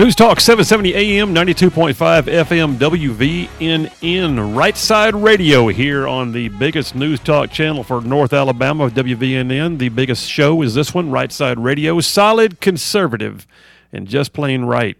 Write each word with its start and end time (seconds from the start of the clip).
News 0.00 0.16
Talk 0.16 0.40
770 0.40 0.94
AM, 0.94 1.34
92.5 1.34 2.22
FM, 2.22 2.76
WVNN, 2.78 4.56
Right 4.56 4.74
Side 4.74 5.14
Radio 5.14 5.68
here 5.68 6.08
on 6.08 6.32
the 6.32 6.48
biggest 6.48 6.94
news 6.94 7.20
talk 7.20 7.50
channel 7.50 7.84
for 7.84 8.00
North 8.00 8.32
Alabama, 8.32 8.88
WVNN. 8.88 9.76
The 9.76 9.90
biggest 9.90 10.26
show 10.26 10.62
is 10.62 10.74
this 10.74 10.94
one, 10.94 11.10
Right 11.10 11.30
Side 11.30 11.58
Radio. 11.58 12.00
Solid 12.00 12.62
conservative 12.62 13.46
and 13.92 14.08
just 14.08 14.32
plain 14.32 14.64
right. 14.64 14.96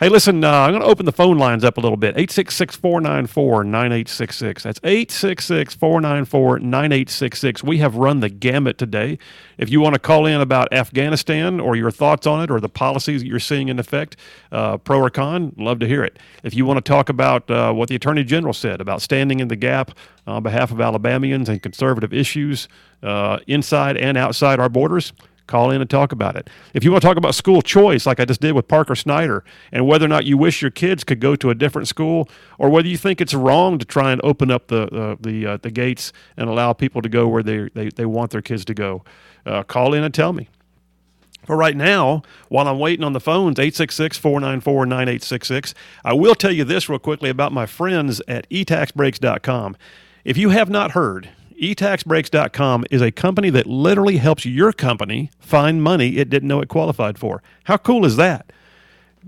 Hey, 0.00 0.08
listen, 0.08 0.44
uh, 0.44 0.48
I'm 0.48 0.70
going 0.70 0.80
to 0.80 0.86
open 0.86 1.06
the 1.06 1.12
phone 1.12 1.38
lines 1.38 1.64
up 1.64 1.76
a 1.76 1.80
little 1.80 1.96
bit. 1.96 2.10
866 2.10 2.76
494 2.76 3.64
9866. 3.64 4.62
That's 4.62 4.78
866 4.84 5.74
494 5.74 6.60
9866. 6.60 7.64
We 7.64 7.78
have 7.78 7.96
run 7.96 8.20
the 8.20 8.28
gamut 8.28 8.78
today. 8.78 9.18
If 9.56 9.70
you 9.70 9.80
want 9.80 9.94
to 9.94 9.98
call 9.98 10.24
in 10.26 10.40
about 10.40 10.72
Afghanistan 10.72 11.58
or 11.58 11.74
your 11.74 11.90
thoughts 11.90 12.28
on 12.28 12.44
it 12.44 12.48
or 12.48 12.60
the 12.60 12.68
policies 12.68 13.22
that 13.22 13.26
you're 13.26 13.40
seeing 13.40 13.68
in 13.68 13.80
effect, 13.80 14.14
uh, 14.52 14.76
pro 14.76 15.00
or 15.00 15.10
con, 15.10 15.52
love 15.58 15.80
to 15.80 15.88
hear 15.88 16.04
it. 16.04 16.20
If 16.44 16.54
you 16.54 16.64
want 16.64 16.76
to 16.76 16.88
talk 16.88 17.08
about 17.08 17.50
uh, 17.50 17.72
what 17.72 17.88
the 17.88 17.96
Attorney 17.96 18.22
General 18.22 18.54
said 18.54 18.80
about 18.80 19.02
standing 19.02 19.40
in 19.40 19.48
the 19.48 19.56
gap 19.56 19.90
on 20.28 20.44
behalf 20.44 20.70
of 20.70 20.80
Alabamians 20.80 21.48
and 21.48 21.60
conservative 21.60 22.12
issues 22.12 22.68
uh, 23.02 23.40
inside 23.48 23.96
and 23.96 24.16
outside 24.16 24.60
our 24.60 24.68
borders, 24.68 25.12
Call 25.48 25.72
in 25.72 25.80
and 25.80 25.90
talk 25.90 26.12
about 26.12 26.36
it. 26.36 26.48
If 26.74 26.84
you 26.84 26.92
want 26.92 27.02
to 27.02 27.08
talk 27.08 27.16
about 27.16 27.34
school 27.34 27.62
choice, 27.62 28.06
like 28.06 28.20
I 28.20 28.24
just 28.24 28.40
did 28.40 28.52
with 28.52 28.68
Parker 28.68 28.94
Snyder, 28.94 29.42
and 29.72 29.86
whether 29.86 30.04
or 30.04 30.08
not 30.08 30.26
you 30.26 30.38
wish 30.38 30.62
your 30.62 30.70
kids 30.70 31.02
could 31.02 31.18
go 31.18 31.34
to 31.34 31.50
a 31.50 31.54
different 31.54 31.88
school, 31.88 32.28
or 32.58 32.68
whether 32.70 32.86
you 32.86 32.96
think 32.96 33.20
it's 33.20 33.34
wrong 33.34 33.78
to 33.78 33.84
try 33.84 34.12
and 34.12 34.20
open 34.22 34.50
up 34.50 34.68
the 34.68 34.82
uh, 34.94 35.16
the 35.18 35.46
uh, 35.46 35.56
the 35.56 35.70
gates 35.70 36.12
and 36.36 36.48
allow 36.48 36.72
people 36.72 37.02
to 37.02 37.08
go 37.08 37.26
where 37.26 37.42
they 37.42 37.68
they, 37.74 37.88
they 37.88 38.06
want 38.06 38.30
their 38.30 38.42
kids 38.42 38.64
to 38.66 38.74
go, 38.74 39.02
uh, 39.46 39.64
call 39.64 39.94
in 39.94 40.04
and 40.04 40.14
tell 40.14 40.32
me. 40.32 40.48
For 41.46 41.56
right 41.56 41.76
now, 41.76 42.20
while 42.50 42.68
I'm 42.68 42.78
waiting 42.78 43.02
on 43.02 43.14
the 43.14 43.20
phones, 43.20 43.58
866 43.58 44.18
494 44.18 44.84
9866, 44.84 45.74
I 46.04 46.12
will 46.12 46.34
tell 46.34 46.52
you 46.52 46.62
this 46.62 46.90
real 46.90 46.98
quickly 46.98 47.30
about 47.30 47.52
my 47.52 47.64
friends 47.64 48.20
at 48.28 48.48
etaxbreaks.com. 48.50 49.74
If 50.26 50.36
you 50.36 50.50
have 50.50 50.68
not 50.68 50.90
heard, 50.90 51.30
etaxbreaks.com 51.60 52.84
is 52.90 53.02
a 53.02 53.10
company 53.10 53.50
that 53.50 53.66
literally 53.66 54.18
helps 54.18 54.46
your 54.46 54.72
company 54.72 55.30
find 55.38 55.82
money 55.82 56.16
it 56.18 56.30
didn't 56.30 56.48
know 56.48 56.60
it 56.60 56.68
qualified 56.68 57.18
for. 57.18 57.42
How 57.64 57.76
cool 57.76 58.04
is 58.04 58.16
that? 58.16 58.52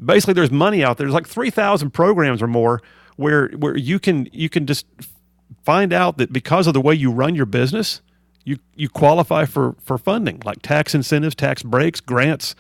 Basically, 0.03 0.35
there's 0.35 0.51
money 0.51 0.85
out 0.85 0.97
there. 0.97 1.07
There's 1.07 1.15
like 1.15 1.27
3,000 1.27 1.91
programs 1.91 2.41
or 2.43 2.47
more 2.47 2.83
where 3.17 3.49
where 3.49 3.77
you 3.77 3.99
can 3.99 4.29
you 4.33 4.49
can 4.49 4.67
just 4.67 4.87
find 5.65 5.93
out 5.93 6.17
that 6.19 6.33
because 6.33 6.67
of 6.67 6.75
the 6.75 6.81
way 6.81 6.95
you 6.95 7.11
run 7.11 7.35
your 7.35 7.47
business, 7.47 8.01
you 8.45 8.59
you 8.75 8.89
qualify 8.89 9.45
for 9.45 9.77
for 9.83 9.99
funding 9.99 10.41
like 10.45 10.63
tax 10.63 10.95
incentives, 10.95 11.35
tax 11.35 11.63
breaks, 11.63 12.01
grants. 12.01 12.55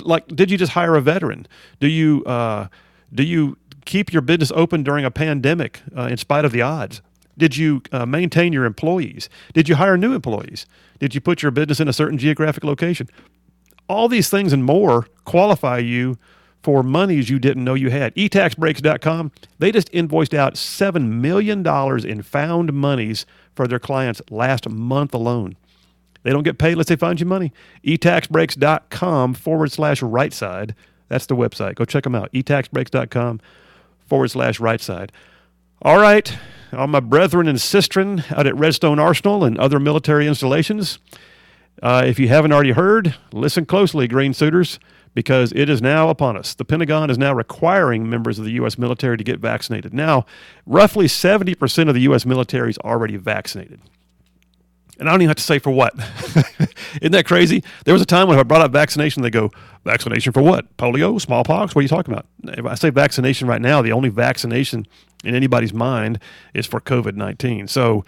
Like, 0.00 0.26
did 0.28 0.50
you 0.50 0.56
just 0.56 0.72
hire 0.72 0.96
a 0.96 1.02
veteran? 1.02 1.46
Do 1.80 1.88
you 1.88 2.24
uh, 2.24 2.68
do 3.12 3.22
you 3.22 3.58
keep 3.84 4.12
your 4.12 4.22
business 4.22 4.52
open 4.54 4.82
during 4.82 5.04
a 5.04 5.10
pandemic 5.10 5.82
uh, 5.96 6.04
in 6.04 6.16
spite 6.16 6.44
of 6.44 6.52
the 6.52 6.62
odds? 6.62 7.02
Did 7.42 7.56
you 7.56 7.82
uh, 7.90 8.06
maintain 8.06 8.52
your 8.52 8.64
employees? 8.64 9.28
Did 9.52 9.68
you 9.68 9.74
hire 9.74 9.96
new 9.96 10.14
employees? 10.14 10.64
Did 11.00 11.12
you 11.12 11.20
put 11.20 11.42
your 11.42 11.50
business 11.50 11.80
in 11.80 11.88
a 11.88 11.92
certain 11.92 12.16
geographic 12.16 12.62
location? 12.62 13.08
All 13.88 14.06
these 14.06 14.30
things 14.30 14.52
and 14.52 14.64
more 14.64 15.08
qualify 15.24 15.78
you 15.78 16.18
for 16.62 16.84
monies 16.84 17.30
you 17.30 17.40
didn't 17.40 17.64
know 17.64 17.74
you 17.74 17.90
had. 17.90 18.14
eTaxBreaks.com, 18.14 19.32
they 19.58 19.72
just 19.72 19.90
invoiced 19.90 20.34
out 20.34 20.54
$7 20.54 21.08
million 21.08 21.66
in 22.06 22.22
found 22.22 22.72
monies 22.72 23.26
for 23.56 23.66
their 23.66 23.80
clients 23.80 24.22
last 24.30 24.68
month 24.68 25.12
alone. 25.12 25.56
They 26.22 26.30
don't 26.30 26.44
get 26.44 26.58
paid 26.58 26.74
unless 26.74 26.86
they 26.86 26.94
find 26.94 27.18
you 27.18 27.26
money. 27.26 27.52
eTaxBreaks.com 27.84 29.34
forward 29.34 29.72
slash 29.72 30.00
right 30.00 30.32
side. 30.32 30.76
That's 31.08 31.26
the 31.26 31.34
website. 31.34 31.74
Go 31.74 31.84
check 31.84 32.04
them 32.04 32.14
out. 32.14 32.32
eTaxBreaks.com 32.32 33.40
forward 34.06 34.28
slash 34.28 34.60
right 34.60 34.80
side. 34.80 35.10
All 35.84 35.98
right 35.98 36.38
all 36.72 36.86
my 36.86 37.00
brethren 37.00 37.48
and 37.48 37.58
Sistron 37.58 38.30
out 38.32 38.46
at 38.46 38.56
Redstone 38.56 38.98
Arsenal 38.98 39.44
and 39.44 39.58
other 39.58 39.78
military 39.78 40.26
installations. 40.26 40.98
Uh, 41.82 42.02
if 42.06 42.18
you 42.18 42.28
haven't 42.28 42.52
already 42.52 42.72
heard, 42.72 43.14
listen 43.32 43.66
closely, 43.66 44.06
Green 44.06 44.32
Suiters, 44.32 44.78
because 45.14 45.52
it 45.52 45.68
is 45.68 45.82
now 45.82 46.08
upon 46.08 46.36
us. 46.36 46.54
The 46.54 46.64
Pentagon 46.64 47.10
is 47.10 47.18
now 47.18 47.34
requiring 47.34 48.08
members 48.08 48.38
of 48.38 48.44
the 48.44 48.52
U.S. 48.52 48.78
military 48.78 49.16
to 49.16 49.24
get 49.24 49.40
vaccinated. 49.40 49.92
Now, 49.92 50.24
roughly 50.64 51.06
70% 51.06 51.88
of 51.88 51.94
the 51.94 52.02
U.S. 52.02 52.24
military 52.24 52.70
is 52.70 52.78
already 52.78 53.16
vaccinated. 53.16 53.80
And 54.98 55.08
I 55.08 55.12
don't 55.12 55.22
even 55.22 55.30
have 55.30 55.36
to 55.38 55.42
say 55.42 55.58
for 55.58 55.70
what. 55.70 55.94
Isn't 57.00 57.12
that 57.12 57.24
crazy? 57.26 57.64
There 57.84 57.92
was 57.92 58.02
a 58.02 58.06
time 58.06 58.28
when 58.28 58.38
I 58.38 58.42
brought 58.44 58.60
up 58.60 58.70
vaccination, 58.70 59.22
they 59.22 59.30
go, 59.30 59.50
vaccination 59.84 60.32
for 60.32 60.42
what? 60.42 60.76
Polio, 60.76 61.20
smallpox? 61.20 61.74
What 61.74 61.80
are 61.80 61.82
you 61.82 61.88
talking 61.88 62.14
about? 62.14 62.26
If 62.44 62.64
I 62.64 62.74
say 62.74 62.90
vaccination 62.90 63.48
right 63.48 63.60
now, 63.60 63.82
the 63.82 63.92
only 63.92 64.10
vaccination 64.10 64.86
in 65.24 65.34
anybody's 65.34 65.72
mind 65.72 66.18
is 66.54 66.66
for 66.66 66.80
COVID 66.80 67.14
19. 67.14 67.68
So, 67.68 68.04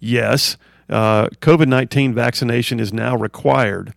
yes, 0.00 0.56
uh, 0.88 1.28
COVID 1.40 1.66
19 1.66 2.14
vaccination 2.14 2.80
is 2.80 2.92
now 2.92 3.16
required 3.16 3.94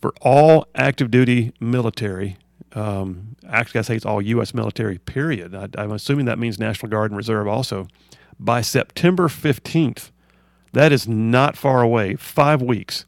for 0.00 0.12
all 0.20 0.66
active 0.74 1.10
duty 1.10 1.52
military. 1.60 2.36
Um, 2.72 3.36
actually, 3.48 3.80
I 3.80 3.82
say 3.82 3.96
it's 3.96 4.06
all 4.06 4.22
U.S. 4.22 4.54
military, 4.54 4.98
period. 4.98 5.54
I, 5.54 5.68
I'm 5.76 5.92
assuming 5.92 6.26
that 6.26 6.38
means 6.38 6.58
National 6.58 6.90
Guard 6.90 7.10
and 7.10 7.16
Reserve 7.16 7.48
also. 7.48 7.88
By 8.38 8.60
September 8.60 9.26
15th, 9.28 10.10
that 10.72 10.92
is 10.92 11.08
not 11.08 11.56
far 11.56 11.82
away. 11.82 12.14
Five 12.14 12.62
weeks. 12.62 13.04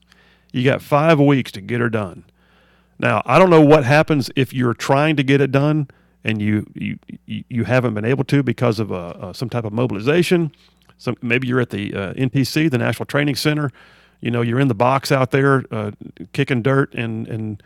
You 0.52 0.64
got 0.64 0.82
five 0.82 1.20
weeks 1.20 1.52
to 1.52 1.60
get 1.60 1.80
her 1.80 1.88
done. 1.88 2.24
Now, 2.98 3.22
I 3.24 3.38
don't 3.38 3.50
know 3.50 3.60
what 3.60 3.84
happens 3.84 4.30
if 4.34 4.52
you're 4.52 4.74
trying 4.74 5.16
to 5.16 5.22
get 5.22 5.40
it 5.40 5.52
done 5.52 5.88
and 6.24 6.40
you 6.40 6.66
you 6.74 6.98
you 7.26 7.64
haven't 7.64 7.94
been 7.94 8.04
able 8.04 8.24
to 8.24 8.42
because 8.42 8.78
of 8.78 8.90
a, 8.90 8.94
uh, 8.94 9.32
some 9.32 9.48
type 9.48 9.64
of 9.64 9.72
mobilization. 9.72 10.52
Maybe 11.22 11.48
you're 11.48 11.60
at 11.60 11.70
the 11.70 11.94
uh, 11.94 12.12
NTC, 12.14 12.70
the 12.70 12.76
National 12.76 13.06
Training 13.06 13.36
Center. 13.36 13.70
You 14.20 14.30
know, 14.30 14.42
you're 14.42 14.60
in 14.60 14.68
the 14.68 14.74
box 14.74 15.10
out 15.10 15.30
there 15.30 15.64
uh, 15.70 15.92
kicking 16.32 16.62
dirt 16.62 16.94
and 16.94 17.26
and 17.28 17.62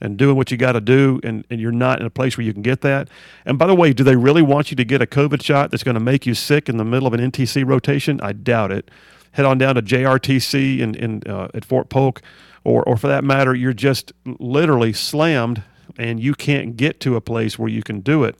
and 0.00 0.16
doing 0.16 0.36
what 0.36 0.50
you 0.50 0.56
got 0.56 0.72
to 0.72 0.80
do, 0.80 1.20
and, 1.24 1.44
and 1.50 1.60
you're 1.60 1.72
not 1.72 2.00
in 2.00 2.06
a 2.06 2.10
place 2.10 2.36
where 2.36 2.46
you 2.46 2.52
can 2.52 2.62
get 2.62 2.82
that. 2.82 3.08
And 3.44 3.58
by 3.58 3.66
the 3.66 3.74
way, 3.74 3.92
do 3.92 4.04
they 4.04 4.14
really 4.14 4.42
want 4.42 4.70
you 4.70 4.76
to 4.76 4.84
get 4.84 5.02
a 5.02 5.06
COVID 5.06 5.42
shot 5.42 5.72
that's 5.72 5.82
going 5.82 5.96
to 5.96 6.00
make 6.00 6.24
you 6.24 6.34
sick 6.34 6.68
in 6.68 6.76
the 6.76 6.84
middle 6.84 7.08
of 7.08 7.14
an 7.14 7.32
NTC 7.32 7.66
rotation? 7.66 8.20
I 8.20 8.32
doubt 8.32 8.70
it. 8.70 8.90
Head 9.32 9.44
on 9.44 9.58
down 9.58 9.74
to 9.74 9.82
JRTC 9.82 10.78
in, 10.78 10.94
in 10.94 11.22
uh, 11.26 11.48
at 11.52 11.64
Fort 11.64 11.88
Polk, 11.88 12.22
or 12.64 12.82
or 12.84 12.96
for 12.96 13.08
that 13.08 13.24
matter, 13.24 13.54
you're 13.54 13.72
just 13.72 14.12
literally 14.24 14.92
slammed 14.92 15.62
and 15.98 16.20
you 16.20 16.34
can't 16.34 16.76
get 16.76 17.00
to 17.00 17.16
a 17.16 17.20
place 17.20 17.58
where 17.58 17.68
you 17.68 17.82
can 17.82 18.00
do 18.00 18.24
it. 18.24 18.36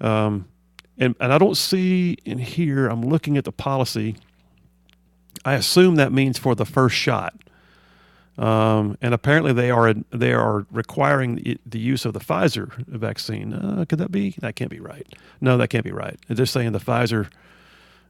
Um, 0.00 0.48
and, 0.98 1.14
and 1.20 1.32
I 1.32 1.38
don't 1.38 1.56
see 1.56 2.18
in 2.24 2.38
here, 2.38 2.88
I'm 2.88 3.02
looking 3.02 3.38
at 3.38 3.44
the 3.44 3.52
policy. 3.52 4.16
I 5.44 5.54
assume 5.54 5.94
that 5.94 6.12
means 6.12 6.38
for 6.38 6.54
the 6.54 6.66
first 6.66 6.96
shot. 6.96 7.34
Um, 8.36 8.96
and 9.02 9.12
apparently 9.12 9.52
they 9.52 9.70
are 9.70 9.92
they 10.10 10.32
are 10.32 10.66
requiring 10.70 11.58
the 11.66 11.78
use 11.78 12.06
of 12.06 12.14
the 12.14 12.20
Pfizer 12.20 12.72
vaccine. 12.86 13.52
Uh, 13.52 13.84
could 13.86 13.98
that 13.98 14.10
be? 14.10 14.34
That 14.40 14.56
can't 14.56 14.70
be 14.70 14.80
right. 14.80 15.06
No, 15.42 15.58
that 15.58 15.68
can't 15.68 15.84
be 15.84 15.92
right. 15.92 16.18
They're 16.26 16.46
saying 16.46 16.72
the 16.72 16.78
Pfizer. 16.78 17.28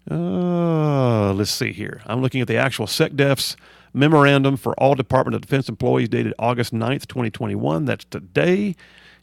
Uh, 0.08 1.32
let's 1.32 1.50
see 1.50 1.72
here. 1.72 2.00
I'm 2.06 2.22
looking 2.22 2.40
at 2.40 2.48
the 2.48 2.56
actual 2.56 2.86
SecDef's 2.86 3.56
memorandum 3.92 4.56
for 4.56 4.74
all 4.74 4.94
Department 4.94 5.34
of 5.34 5.40
Defense 5.40 5.68
employees 5.68 6.08
dated 6.08 6.34
August 6.38 6.72
9th, 6.72 7.06
2021. 7.06 7.84
That's 7.84 8.04
today. 8.04 8.76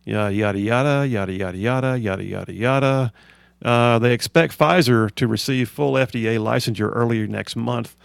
Yada, 0.04 0.34
yada, 0.34 0.60
yada, 0.60 1.08
yada, 1.08 1.34
yada, 1.34 1.58
yada, 1.58 2.00
yada, 2.00 2.24
yada, 2.24 2.54
yada. 2.54 3.14
Uh, 3.64 4.00
they 4.00 4.14
expect 4.14 4.58
Pfizer 4.58 5.14
to 5.16 5.28
receive 5.28 5.70
full 5.70 5.94
FDA 5.94 6.38
licensure 6.38 6.92
earlier 6.94 7.28
next 7.28 7.56
month, 7.56 7.96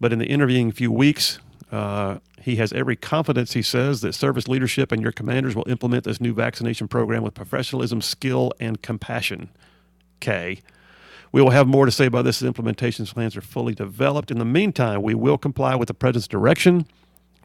but 0.00 0.12
in 0.12 0.18
the 0.18 0.26
intervening 0.26 0.70
few 0.70 0.92
weeks, 0.92 1.38
uh, 1.72 2.18
he 2.40 2.56
has 2.56 2.72
every 2.72 2.94
confidence, 2.96 3.54
he 3.54 3.62
says, 3.62 4.00
that 4.02 4.14
service 4.14 4.48
leadership 4.48 4.92
and 4.92 5.02
your 5.02 5.12
commanders 5.12 5.56
will 5.56 5.68
implement 5.68 6.04
this 6.04 6.20
new 6.20 6.32
vaccination 6.32 6.88
program 6.88 7.22
with 7.22 7.34
professionalism, 7.34 8.00
skill, 8.00 8.52
and 8.60 8.80
compassion. 8.82 9.48
K. 10.20 10.60
We 11.32 11.42
will 11.42 11.50
have 11.50 11.66
more 11.66 11.84
to 11.84 11.92
say 11.92 12.06
about 12.06 12.24
this 12.24 12.42
as 12.42 12.46
implementation 12.46 13.04
plans 13.06 13.36
are 13.36 13.42
fully 13.42 13.74
developed. 13.74 14.30
In 14.30 14.38
the 14.38 14.44
meantime, 14.44 15.02
we 15.02 15.14
will 15.14 15.38
comply 15.38 15.74
with 15.74 15.88
the 15.88 15.94
President's 15.94 16.28
direction 16.28 16.86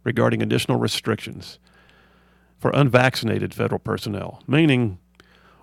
regarding 0.04 0.42
additional 0.42 0.80
restrictions 0.80 1.60
for 2.60 2.72
unvaccinated 2.72 3.54
federal 3.54 3.80
personnel, 3.80 4.42
meaning 4.48 4.98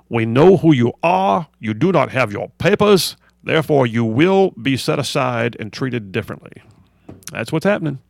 we 0.08 0.26
know 0.26 0.58
who 0.58 0.74
you 0.74 0.92
are, 1.02 1.48
you 1.58 1.72
do 1.72 1.92
not 1.92 2.10
have 2.10 2.32
your 2.32 2.50
papers, 2.58 3.16
therefore 3.42 3.86
you 3.86 4.04
will 4.04 4.50
be 4.50 4.76
set 4.76 4.98
aside 4.98 5.56
and 5.58 5.72
treated 5.72 6.12
differently. 6.12 6.62
That's 7.32 7.52
what's 7.52 7.64
happening. 7.64 8.00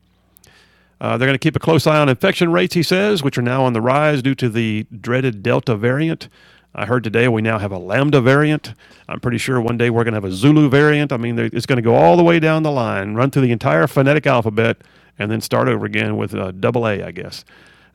Uh, 1.00 1.16
they're 1.16 1.26
going 1.26 1.34
to 1.34 1.38
keep 1.38 1.56
a 1.56 1.60
close 1.60 1.86
eye 1.86 1.98
on 1.98 2.08
infection 2.08 2.52
rates, 2.52 2.74
he 2.74 2.82
says, 2.82 3.22
which 3.22 3.38
are 3.38 3.42
now 3.42 3.64
on 3.64 3.72
the 3.72 3.80
rise 3.80 4.22
due 4.22 4.34
to 4.34 4.48
the 4.48 4.86
dreaded 5.00 5.42
Delta 5.42 5.74
variant. 5.76 6.28
I 6.75 6.87
heard 6.87 7.02
today 7.02 7.26
we 7.26 7.43
now 7.43 7.58
have 7.58 7.72
a 7.72 7.78
Lambda 7.78 8.20
variant. 8.20 8.75
I'm 9.08 9.19
pretty 9.19 9.38
sure 9.38 9.61
one 9.61 9.76
day 9.76 9.90
we're 9.90 10.05
going 10.05 10.12
to 10.12 10.19
have 10.19 10.25
a 10.25 10.32
Zulu 10.32 10.69
variant. 10.69 11.12
I 11.12 11.17
mean, 11.17 11.38
it's 11.38 11.67
going 11.67 11.76
to 11.78 11.82
go 11.82 11.94
all 11.94 12.17
the 12.17 12.22
way 12.22 12.38
down 12.38 12.62
the 12.62 12.70
line, 12.70 13.14
run 13.14 13.31
through 13.31 13.43
the 13.43 13.52
entire 13.52 13.88
phonetic 13.88 14.26
alphabet, 14.26 14.76
and 15.19 15.31
then 15.31 15.40
start 15.40 15.67
over 15.67 15.84
again 15.84 16.17
with 16.17 16.32
a 16.32 16.52
double 16.52 16.87
A, 16.87 17.02
I 17.02 17.11
guess. 17.11 17.44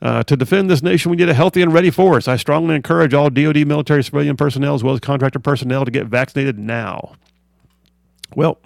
Uh, 0.02 0.22
to 0.24 0.36
defend 0.36 0.68
this 0.68 0.82
nation, 0.82 1.10
we 1.10 1.16
need 1.16 1.28
a 1.30 1.34
healthy 1.34 1.62
and 1.62 1.72
ready 1.72 1.90
force. 1.90 2.28
I 2.28 2.36
strongly 2.36 2.76
encourage 2.76 3.14
all 3.14 3.30
DoD 3.30 3.66
military 3.66 4.04
civilian 4.04 4.36
personnel 4.36 4.74
as 4.74 4.84
well 4.84 4.92
as 4.92 5.00
contractor 5.00 5.38
personnel 5.38 5.86
to 5.86 5.90
get 5.90 6.06
vaccinated 6.06 6.58
now. 6.58 7.14
Well, 8.34 8.58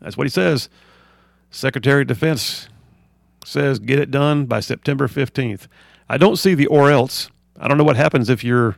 that's 0.00 0.16
what 0.16 0.26
he 0.26 0.30
says. 0.30 0.68
Secretary 1.50 2.02
of 2.02 2.06
Defense 2.08 2.68
says 3.44 3.80
get 3.80 3.98
it 3.98 4.12
done 4.12 4.46
by 4.46 4.60
September 4.60 5.08
15th. 5.08 5.66
I 6.08 6.16
don't 6.18 6.36
see 6.36 6.54
the 6.54 6.68
or 6.68 6.90
else. 6.90 7.30
I 7.58 7.66
don't 7.66 7.76
know 7.76 7.84
what 7.84 7.96
happens 7.96 8.28
if 8.28 8.44
you're 8.44 8.76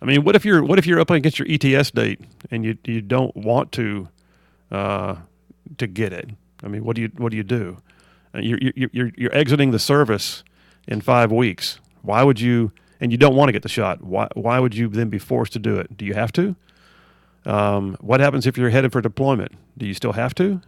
I 0.00 0.04
mean, 0.04 0.24
what 0.24 0.36
if 0.36 0.44
you're 0.44 0.62
what 0.62 0.78
if 0.78 0.86
you're 0.86 1.00
up 1.00 1.10
against 1.10 1.38
your 1.38 1.48
ETS 1.48 1.90
date 1.90 2.20
and 2.50 2.64
you 2.64 2.76
you 2.84 3.00
don't 3.00 3.34
want 3.36 3.72
to 3.72 4.08
uh, 4.70 5.16
to 5.78 5.86
get 5.86 6.12
it? 6.12 6.30
I 6.62 6.68
mean, 6.68 6.84
what 6.84 6.96
do 6.96 7.02
you 7.02 7.10
what 7.16 7.30
do 7.30 7.36
you 7.36 7.42
do? 7.42 7.78
Uh, 8.34 8.40
you're, 8.40 8.58
you're 8.74 9.10
you're 9.16 9.34
exiting 9.34 9.70
the 9.70 9.78
service 9.78 10.44
in 10.86 11.00
five 11.00 11.32
weeks. 11.32 11.80
Why 12.02 12.22
would 12.22 12.40
you? 12.40 12.72
And 12.98 13.12
you 13.12 13.18
don't 13.18 13.36
want 13.36 13.48
to 13.48 13.52
get 13.52 13.62
the 13.62 13.68
shot. 13.68 14.02
Why 14.02 14.28
why 14.34 14.58
would 14.58 14.74
you 14.74 14.88
then 14.88 15.08
be 15.08 15.18
forced 15.18 15.52
to 15.54 15.58
do 15.58 15.76
it? 15.76 15.96
Do 15.96 16.04
you 16.04 16.14
have 16.14 16.32
to? 16.32 16.56
Um, 17.44 17.96
what 18.00 18.20
happens 18.20 18.46
if 18.46 18.58
you're 18.58 18.70
headed 18.70 18.92
for 18.92 19.00
deployment? 19.00 19.52
Do 19.78 19.86
you 19.86 19.94
still 19.94 20.12
have 20.12 20.34
to? 20.36 20.60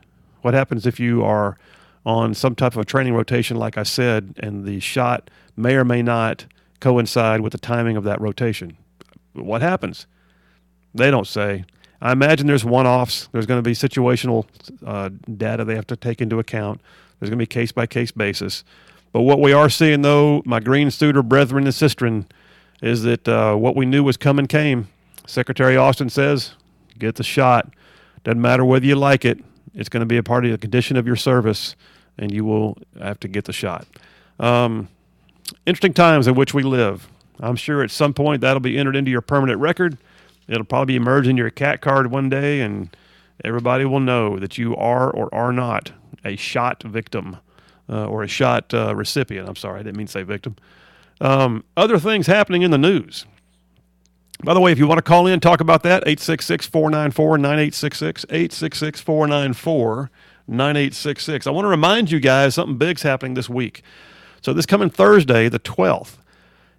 What 0.43 0.55
happens 0.55 0.87
if 0.87 1.01
you 1.01 1.25
are 1.25 1.59
on 2.07 2.35
some 2.35 2.55
type 2.55 2.75
of 2.75 2.79
a 2.79 2.85
training 2.85 3.15
rotation, 3.15 3.57
like 3.57 3.77
I 3.77 3.83
said, 3.83 4.35
and 4.39 4.65
the 4.65 4.79
shot 4.79 5.31
may 5.57 5.75
or 5.75 5.85
may 5.85 6.03
not 6.03 6.47
coincide 6.81 7.41
with 7.41 7.53
the 7.53 7.59
timing 7.59 7.97
of 7.97 8.05
that 8.05 8.21
rotation? 8.21 8.77
What 9.45 9.63
happens? 9.63 10.07
They 10.95 11.11
don't 11.11 11.27
say. 11.27 11.65
I 12.01 12.13
imagine 12.13 12.47
there's 12.47 12.65
one 12.65 12.87
offs. 12.87 13.29
There's 13.33 13.47
going 13.47 13.63
to 13.63 13.69
be 13.69 13.75
situational 13.75 14.47
uh, 14.87 15.11
data 15.37 15.65
they 15.65 15.75
have 15.75 15.87
to 15.89 15.97
take 15.97 16.21
into 16.21 16.39
account. 16.39 16.81
There's 17.19 17.31
going 17.31 17.39
to 17.39 17.43
be 17.43 17.47
case 17.47 17.73
by 17.73 17.87
case 17.87 18.13
basis. 18.13 18.65
But 19.13 19.23
what 19.23 19.41
we 19.41 19.53
are 19.53 19.69
seeing, 19.69 20.03
though, 20.03 20.43
my 20.45 20.61
green 20.61 20.91
suitor 20.91 21.23
brethren 21.23 21.65
and 21.65 21.75
sistren, 21.75 22.27
is 22.83 23.03
that 23.03 23.27
uh, 23.27 23.57
what 23.57 23.75
we 23.75 23.87
knew 23.87 24.05
was 24.05 24.17
coming 24.17 24.47
came. 24.47 24.89
Secretary 25.27 25.77
Austin 25.77 26.09
says, 26.09 26.55
get 26.99 27.17
the 27.17 27.25
shot. 27.25 27.73
Doesn't 28.25 28.41
matter 28.41 28.65
whether 28.65 28.87
you 28.87 28.95
like 28.95 29.25
it, 29.25 29.43
it's 29.75 29.89
going 29.89 30.01
to 30.01 30.07
be 30.07 30.17
a 30.17 30.23
part 30.23 30.45
of 30.45 30.53
the 30.53 30.59
condition 30.59 30.97
of 30.97 31.07
your 31.07 31.17
service, 31.17 31.75
and 32.17 32.33
you 32.33 32.45
will 32.45 32.79
have 33.01 33.19
to 33.21 33.29
get 33.29 33.45
the 33.45 33.53
shot. 33.53 33.87
Um, 34.39 34.89
interesting 35.67 35.95
times 35.95 36.27
in 36.27 36.35
which 36.35 36.55
we 36.55 36.63
live. 36.63 37.09
I'm 37.41 37.57
sure 37.57 37.83
at 37.83 37.91
some 37.91 38.15
point 38.15 38.41
that'll 38.41 38.61
be 38.61 38.79
entered 38.79 38.97
into 38.97 39.11
your 39.11 39.21
permanent 39.21 39.61
record. 39.61 39.99
It'll 40.49 40.65
probably 40.65 40.97
emerge 40.97 41.29
in 41.29 41.37
your 41.37 41.51
CAT 41.51 41.81
card 41.81 42.11
one 42.11 42.29
day, 42.29 42.61
and 42.61 42.97
everybody 43.45 43.85
will 43.85 44.01
know 44.01 44.39
that 44.39 44.59
you 44.59 44.75
are 44.77 45.11
or 45.11 45.33
are 45.35 45.53
not 45.53 45.93
a 46.25 46.37
shot 46.37 46.83
victim 46.83 47.37
uh, 47.89 48.07
or 48.07 48.23
a 48.23 48.29
shot 48.29 48.73
uh, 48.75 48.95
recipient. 48.95 49.49
I'm 49.49 49.57
sorry, 49.57 49.81
I 49.81 49.83
didn't 49.83 49.97
mean 49.97 50.07
to 50.07 50.13
say 50.13 50.23
victim. 50.23 50.57
Um, 51.21 51.65
other 51.77 51.99
things 51.99 52.27
happening 52.27 52.63
in 52.63 52.71
the 52.71 52.79
news. 52.79 53.27
By 54.45 54.55
the 54.55 54.61
way, 54.61 54.71
if 54.71 54.79
you 54.79 54.87
want 54.87 54.99
to 54.99 55.03
call 55.03 55.27
in, 55.27 55.41
talk 55.41 55.61
about 55.61 55.83
that, 55.83 56.05
866 56.07 56.67
494 56.67 57.39
9866, 57.39 58.25
866 58.31 59.01
494 59.01 60.11
9866. 60.47 61.47
I 61.47 61.51
want 61.51 61.65
to 61.65 61.69
remind 61.69 62.11
you 62.11 62.21
guys 62.21 62.55
something 62.55 62.79
big's 62.79 63.03
happening 63.03 63.35
this 63.35 63.49
week. 63.49 63.83
So, 64.41 64.53
this 64.53 64.67
coming 64.67 64.91
Thursday, 64.91 65.49
the 65.49 65.59
12th, 65.59 66.19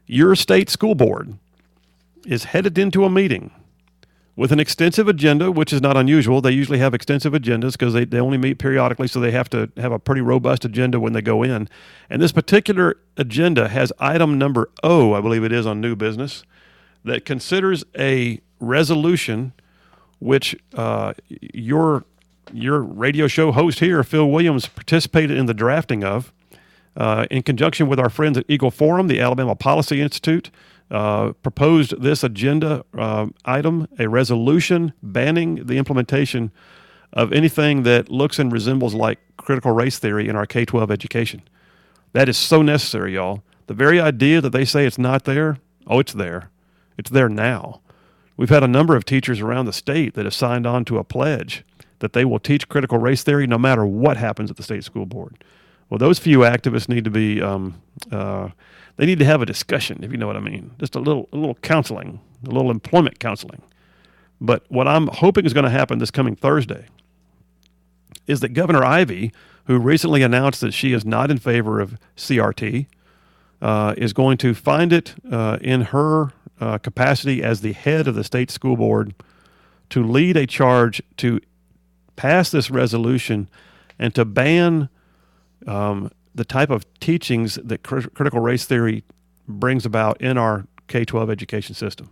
your 0.10 0.36
state 0.36 0.72
school 0.72 0.96
board 0.96 1.38
is 2.26 2.46
headed 2.46 2.80
into 2.80 3.06
a 3.06 3.10
meeting 3.12 3.52
with 4.36 4.52
an 4.52 4.60
extensive 4.60 5.08
agenda, 5.08 5.52
which 5.52 5.72
is 5.72 5.82
not 5.82 5.96
unusual. 5.96 6.42
They 6.42 6.52
usually 6.52 6.80
have 6.80 6.96
extensive 6.96 7.34
agendas 7.34 7.74
because 7.74 7.94
they, 7.94 8.06
they 8.06 8.20
only 8.20 8.40
meet 8.40 8.58
periodically, 8.58 9.08
so 9.08 9.20
they 9.20 9.30
have 9.30 9.52
to 9.52 9.72
have 9.78 9.92
a 9.92 10.00
pretty 10.00 10.22
robust 10.22 10.66
agenda 10.66 11.00
when 11.00 11.14
they 11.14 11.22
go 11.22 11.44
in. 11.44 11.70
And 12.10 12.22
this 12.22 12.32
particular 12.32 12.98
agenda 13.18 13.68
has 13.68 13.94
item 14.00 14.40
number 14.40 14.72
O, 14.82 15.14
I 15.14 15.22
believe 15.22 15.44
it 15.44 15.52
is, 15.52 15.68
on 15.68 15.80
new 15.80 15.96
business, 15.96 16.44
that 17.06 17.24
considers 17.24 17.84
a 17.96 18.42
resolution 18.60 19.54
which 20.18 20.56
uh, 20.74 21.14
your 21.54 22.04
your 22.52 22.82
radio 22.82 23.28
show 23.28 23.52
host 23.52 23.80
here, 23.80 24.04
Phil 24.04 24.28
Williams, 24.28 24.66
participated 24.66 25.38
in 25.38 25.46
the 25.46 25.54
drafting 25.54 26.04
of 26.04 26.34
uh, 26.96 27.26
in 27.30 27.44
conjunction 27.44 27.88
with 27.88 28.00
our 28.00 28.10
friends 28.10 28.38
at 28.38 28.46
Eagle 28.48 28.72
Forum, 28.72 29.08
the 29.08 29.20
Alabama 29.20 29.56
Policy 29.56 30.02
Institute, 30.02 30.52
uh, 30.92 31.34
proposed 31.44 32.02
this 32.02 32.24
agenda 32.24 32.84
uh, 32.98 33.28
item, 33.46 33.88
a 34.00 34.08
resolution 34.08 34.94
banning 35.04 35.66
the 35.66 35.78
implementation 35.78 36.52
of 37.14 37.32
anything 37.32 37.84
that 37.84 38.10
looks 38.10 38.40
and 38.40 38.52
resembles 38.52 38.94
like 38.94 39.20
critical 39.38 39.72
race 39.72 40.00
theory 40.00 40.28
in 40.28 40.36
our 40.36 40.46
K 40.46 40.66
12 40.66 40.92
education. 40.92 41.42
That 42.14 42.30
is 42.30 42.38
so 42.38 42.62
necessary, 42.62 43.14
y'all. 43.16 43.44
The 43.68 43.74
very 43.74 44.00
idea 44.00 44.42
that 44.42 44.50
they 44.50 44.66
say 44.66 44.86
it's 44.86 44.98
not 44.98 45.26
there, 45.26 45.58
oh, 45.88 46.00
it's 46.00 46.14
there. 46.14 46.50
It's 46.98 47.12
there 47.12 47.30
now. 47.30 47.82
We've 48.36 48.50
had 48.50 48.64
a 48.64 48.68
number 48.68 48.96
of 48.96 49.06
teachers 49.06 49.42
around 49.42 49.66
the 49.66 49.74
state 49.74 50.16
that 50.16 50.26
have 50.26 50.34
signed 50.34 50.66
on 50.66 50.86
to 50.86 50.98
a 50.98 51.04
pledge 51.04 51.64
that 52.00 52.14
they 52.14 52.26
will 52.26 52.40
teach 52.40 52.70
critical 52.70 52.98
race 52.98 53.24
theory 53.24 53.46
no 53.46 53.58
matter 53.58 53.86
what 53.86 54.18
happens 54.18 54.50
at 54.50 54.58
the 54.58 54.64
state 54.64 54.84
school 54.84 55.06
board. 55.06 55.44
Well, 55.90 55.98
those 55.98 56.20
few 56.20 56.40
activists 56.40 56.88
need 56.88 57.04
to 57.06 57.10
be, 57.10 57.42
um, 57.42 57.82
uh, 58.12 58.50
they 58.98 59.06
need 59.06 59.20
to 59.20 59.26
have 59.26 59.42
a 59.42 59.46
discussion, 59.46 60.04
if 60.04 60.12
you 60.12 60.18
know 60.18 60.28
what 60.28 60.36
I 60.36 60.42
mean. 60.42 60.72
Just 60.80 60.96
a 60.96 61.00
little, 61.00 61.28
a 61.34 61.38
little 61.38 61.56
counseling, 61.56 62.20
a 62.46 62.52
little 62.52 62.70
employment 62.70 63.20
counseling. 63.20 63.62
But 64.40 64.64
what 64.70 64.88
I'm 64.88 65.08
hoping 65.08 65.46
is 65.46 65.54
going 65.54 65.66
to 65.66 65.72
happen 65.72 65.98
this 66.00 66.12
coming 66.12 66.36
Thursday 66.36 66.86
is 68.28 68.42
that 68.42 68.50
Governor 68.50 68.86
Ivey, 68.86 69.32
who 69.66 69.80
recently 69.80 70.22
announced 70.22 70.62
that 70.62 70.74
she 70.74 70.94
is 70.94 71.04
not 71.04 71.32
in 71.32 71.40
favor 71.40 71.80
of 71.80 71.98
CRT, 72.16 72.86
uh, 73.62 73.94
is 73.98 74.14
going 74.14 74.38
to 74.38 74.54
find 74.54 74.94
it 74.94 75.16
uh, 75.30 75.58
in 75.62 75.82
her 75.82 76.32
uh, 76.62 76.78
capacity 76.78 77.44
as 77.44 77.62
the 77.62 77.74
head 77.74 78.08
of 78.08 78.16
the 78.16 78.24
state 78.24 78.52
school 78.52 78.78
board 78.78 79.14
to 79.90 80.04
lead 80.04 80.38
a 80.38 80.46
charge 80.46 81.02
to 81.18 81.40
pass 82.16 82.52
this 82.52 82.70
resolution 82.70 83.50
and 83.98 84.14
to 84.16 84.24
ban 84.24 84.90
um, 85.68 86.12
the 86.34 86.46
type 86.46 86.70
of 86.70 86.86
teachings 87.00 87.56
that 87.64 87.84
cr- 87.84 88.08
critical 88.10 88.40
race 88.40 88.66
theory 88.66 89.04
brings 89.48 89.86
about 89.86 90.22
in 90.22 90.38
our 90.38 90.68
K 90.88 91.06
12 91.06 91.30
education 91.30 91.76
system. 91.76 92.10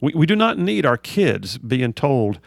We, 0.00 0.12
we 0.14 0.26
do 0.26 0.36
not 0.36 0.58
need 0.58 0.84
our 0.84 0.96
kids 0.96 1.58
being 1.58 1.92
told, 1.92 2.38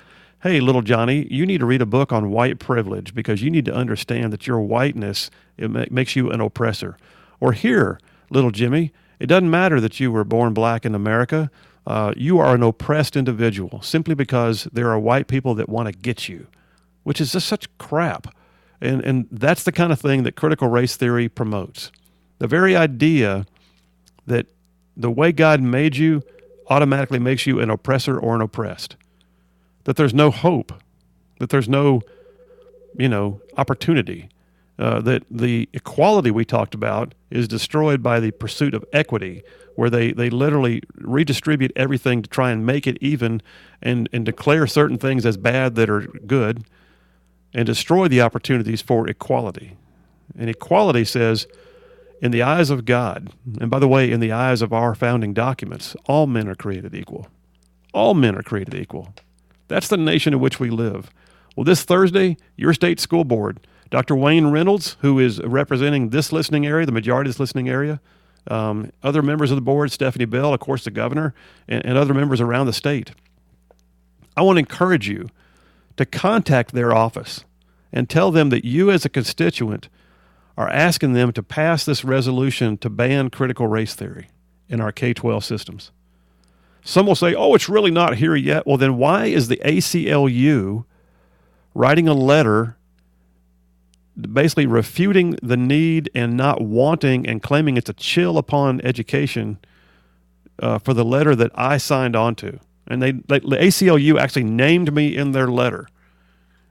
hey, 0.44 0.60
little 0.60 0.82
Johnny, 0.82 1.28
you 1.32 1.46
need 1.46 1.60
to 1.60 1.66
read 1.66 1.82
a 1.82 1.86
book 1.86 2.12
on 2.12 2.32
white 2.32 2.60
privilege 2.60 3.14
because 3.14 3.42
you 3.42 3.50
need 3.50 3.66
to 3.66 3.74
understand 3.74 4.34
that 4.34 4.48
your 4.48 4.60
whiteness 4.60 5.30
it 5.58 5.70
ma- 5.72 5.86
makes 5.90 6.16
you 6.16 6.30
an 6.32 6.42
oppressor. 6.42 6.98
Or 7.40 7.54
here, 7.54 8.00
little 8.30 8.52
Jimmy, 8.52 8.92
it 9.20 9.28
doesn't 9.28 9.50
matter 9.50 9.80
that 9.82 10.00
you 10.00 10.12
were 10.12 10.24
born 10.24 10.54
black 10.54 10.86
in 10.86 10.94
America. 10.94 11.50
Uh, 11.86 12.14
you 12.18 12.40
are 12.40 12.54
an 12.54 12.64
oppressed 12.64 13.16
individual 13.16 13.82
simply 13.82 14.14
because 14.14 14.68
there 14.74 14.90
are 14.90 15.00
white 15.00 15.28
people 15.28 15.56
that 15.56 15.70
want 15.70 15.88
to 15.88 15.94
get 15.94 16.28
you, 16.28 16.48
which 17.04 17.22
is 17.22 17.32
just 17.32 17.48
such 17.48 17.76
crap. 17.78 18.28
And, 18.82 19.02
and 19.02 19.28
that's 19.32 19.64
the 19.64 19.72
kind 19.72 19.92
of 19.92 20.00
thing 20.00 20.24
that 20.24 20.36
critical 20.36 20.68
race 20.68 20.96
theory 20.96 21.30
promotes. 21.30 21.92
The 22.40 22.48
very 22.48 22.76
idea 22.76 23.46
that 24.28 24.48
the 24.96 25.10
way 25.10 25.32
God 25.32 25.62
made 25.62 25.98
you 25.98 26.24
automatically 26.70 27.20
makes 27.20 27.48
you 27.48 27.60
an 27.60 27.70
oppressor 27.70 28.20
or 28.20 28.36
an 28.36 28.42
oppressed. 28.42 28.96
That 29.86 29.96
there's 29.96 30.14
no 30.14 30.32
hope, 30.32 30.74
that 31.40 31.50
there's 31.50 31.70
no, 31.70 32.02
you 32.98 33.10
know, 33.10 33.42
opportunity. 33.58 34.30
Uh, 34.78 35.02
that 35.02 35.24
the 35.32 35.68
equality 35.74 36.30
we 36.30 36.46
talked 36.46 36.76
about 36.76 37.16
is 37.32 37.48
destroyed 37.48 38.04
by 38.04 38.20
the 38.20 38.30
pursuit 38.30 38.76
of 38.76 38.86
equity, 38.94 39.42
where 39.76 39.90
they, 39.90 40.12
they 40.12 40.30
literally 40.30 40.84
redistribute 41.00 41.72
everything 41.76 42.22
to 42.22 42.30
try 42.30 42.52
and 42.52 42.64
make 42.64 42.86
it 42.86 42.96
even 43.02 43.42
and, 43.82 44.08
and 44.14 44.24
declare 44.24 44.68
certain 44.68 45.00
things 45.00 45.26
as 45.26 45.36
bad 45.36 45.74
that 45.76 45.90
are 45.90 46.02
good 46.02 46.64
and 47.54 47.66
destroy 47.66 48.08
the 48.08 48.22
opportunities 48.22 48.82
for 48.82 49.08
equality. 49.08 49.78
And 50.38 50.50
equality 50.50 51.06
says, 51.06 51.48
in 52.22 52.32
the 52.32 52.42
eyes 52.42 52.70
of 52.70 52.86
God, 52.86 53.32
and 53.60 53.70
by 53.70 53.80
the 53.80 53.88
way, 53.88 54.12
in 54.12 54.20
the 54.20 54.32
eyes 54.32 54.62
of 54.62 54.74
our 54.74 54.96
founding 54.96 55.34
documents, 55.34 55.96
all 56.06 56.28
men 56.28 56.48
are 56.48 56.56
created 56.56 56.96
equal. 56.96 57.28
All 57.94 58.14
men 58.14 58.36
are 58.36 58.44
created 58.44 58.74
equal. 58.74 59.14
That's 59.68 59.88
the 59.88 59.98
nation 59.98 60.34
in 60.34 60.40
which 60.40 60.60
we 60.60 60.70
live. 60.70 61.12
Well, 61.56 61.64
this 61.64 61.84
Thursday, 61.84 62.38
your 62.56 62.74
state 62.74 63.00
school 63.00 63.24
board, 63.24 63.60
Dr. 63.90 64.16
Wayne 64.16 64.48
Reynolds, 64.48 64.98
who 65.02 65.20
is 65.20 65.42
representing 65.42 66.10
this 66.10 66.32
listening 66.32 66.66
area, 66.66 66.86
the 66.86 66.92
majority 66.92 67.30
of 67.30 67.36
this 67.36 67.40
listening 67.40 67.70
area, 67.70 68.00
um, 68.50 68.92
other 69.04 69.22
members 69.22 69.52
of 69.52 69.56
the 69.56 69.62
board, 69.62 69.92
Stephanie 69.92 70.26
Bell, 70.26 70.54
of 70.54 70.60
course, 70.60 70.84
the 70.84 70.92
governor, 70.92 71.34
and, 71.68 71.86
and 71.86 71.98
other 71.98 72.14
members 72.14 72.42
around 72.42 72.66
the 72.68 72.74
state. 72.74 73.12
I 74.36 74.42
want 74.42 74.58
to 74.58 74.60
encourage 74.60 75.08
you 75.08 75.30
to 75.98 76.06
contact 76.06 76.74
their 76.74 76.94
office 76.94 77.44
and 77.92 78.10
tell 78.10 78.32
them 78.32 78.50
that 78.50 78.66
you, 78.66 78.90
as 78.90 79.06
a 79.06 79.10
constituent, 79.10 79.90
are 80.58 80.70
asking 80.70 81.14
them 81.14 81.32
to 81.34 81.44
pass 81.44 81.86
this 81.86 82.04
resolution 82.04 82.78
to 82.78 82.90
ban 82.90 83.30
critical 83.30 83.68
race 83.68 83.94
theory 83.94 84.28
in 84.70 84.82
our 84.82 84.92
K 84.92 85.14
12 85.14 85.44
systems. 85.44 85.92
Some 86.84 87.06
will 87.06 87.16
say, 87.16 87.36
oh, 87.36 87.54
it's 87.54 87.70
really 87.70 87.92
not 87.92 88.16
here 88.16 88.36
yet. 88.36 88.66
Well, 88.66 88.78
then 88.78 88.98
why 88.98 89.26
is 89.26 89.50
the 89.50 89.58
ACLU 89.58 90.86
writing 91.74 92.08
a 92.08 92.14
letter 92.14 92.78
basically 94.20 94.66
refuting 94.66 95.38
the 95.44 95.58
need 95.58 96.10
and 96.16 96.36
not 96.36 96.62
wanting 96.62 97.28
and 97.28 97.44
claiming 97.44 97.78
it's 97.78 97.90
a 97.90 97.94
chill 97.94 98.38
upon 98.38 98.82
education 98.82 99.60
uh, 100.60 100.80
for 100.80 100.94
the 100.94 101.06
letter 101.06 101.36
that 101.36 101.52
I 101.54 101.78
signed 101.78 102.16
on 102.16 102.36
to. 102.36 102.60
And 102.88 103.02
they, 103.02 103.12
they, 103.12 103.40
the 103.40 103.58
ACLU 103.58 104.20
actually 104.20 104.46
named 104.46 104.94
me 104.94 105.16
in 105.16 105.32
their 105.32 105.48
letter. 105.48 105.88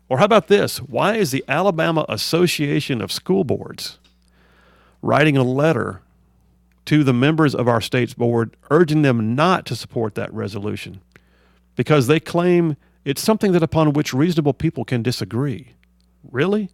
Or 0.08 0.18
how 0.18 0.25
about 0.25 0.49
this? 0.49 0.78
Why 0.78 1.16
is 1.16 1.30
the 1.30 1.44
Alabama 1.49 2.06
Association 2.08 3.00
of 3.00 3.12
School 3.12 3.44
Boards 3.44 3.99
writing 5.02 5.37
a 5.37 5.42
letter 5.42 6.00
to 6.87 7.02
the 7.02 7.12
members 7.12 7.54
of 7.54 7.68
our 7.68 7.80
state's 7.80 8.14
board 8.14 8.56
urging 8.70 9.02
them 9.02 9.35
not 9.35 9.66
to 9.66 9.76
support 9.76 10.14
that 10.14 10.32
resolution? 10.32 11.00
Because 11.75 12.06
they 12.06 12.20
claim 12.20 12.76
it's 13.04 13.23
something 13.23 13.52
that 13.52 13.62
upon 13.62 13.92
which 13.92 14.14
reasonable 14.14 14.54
people 14.54 14.85
can 14.85 15.02
disagree. 15.02 15.75
Really? 16.30 16.70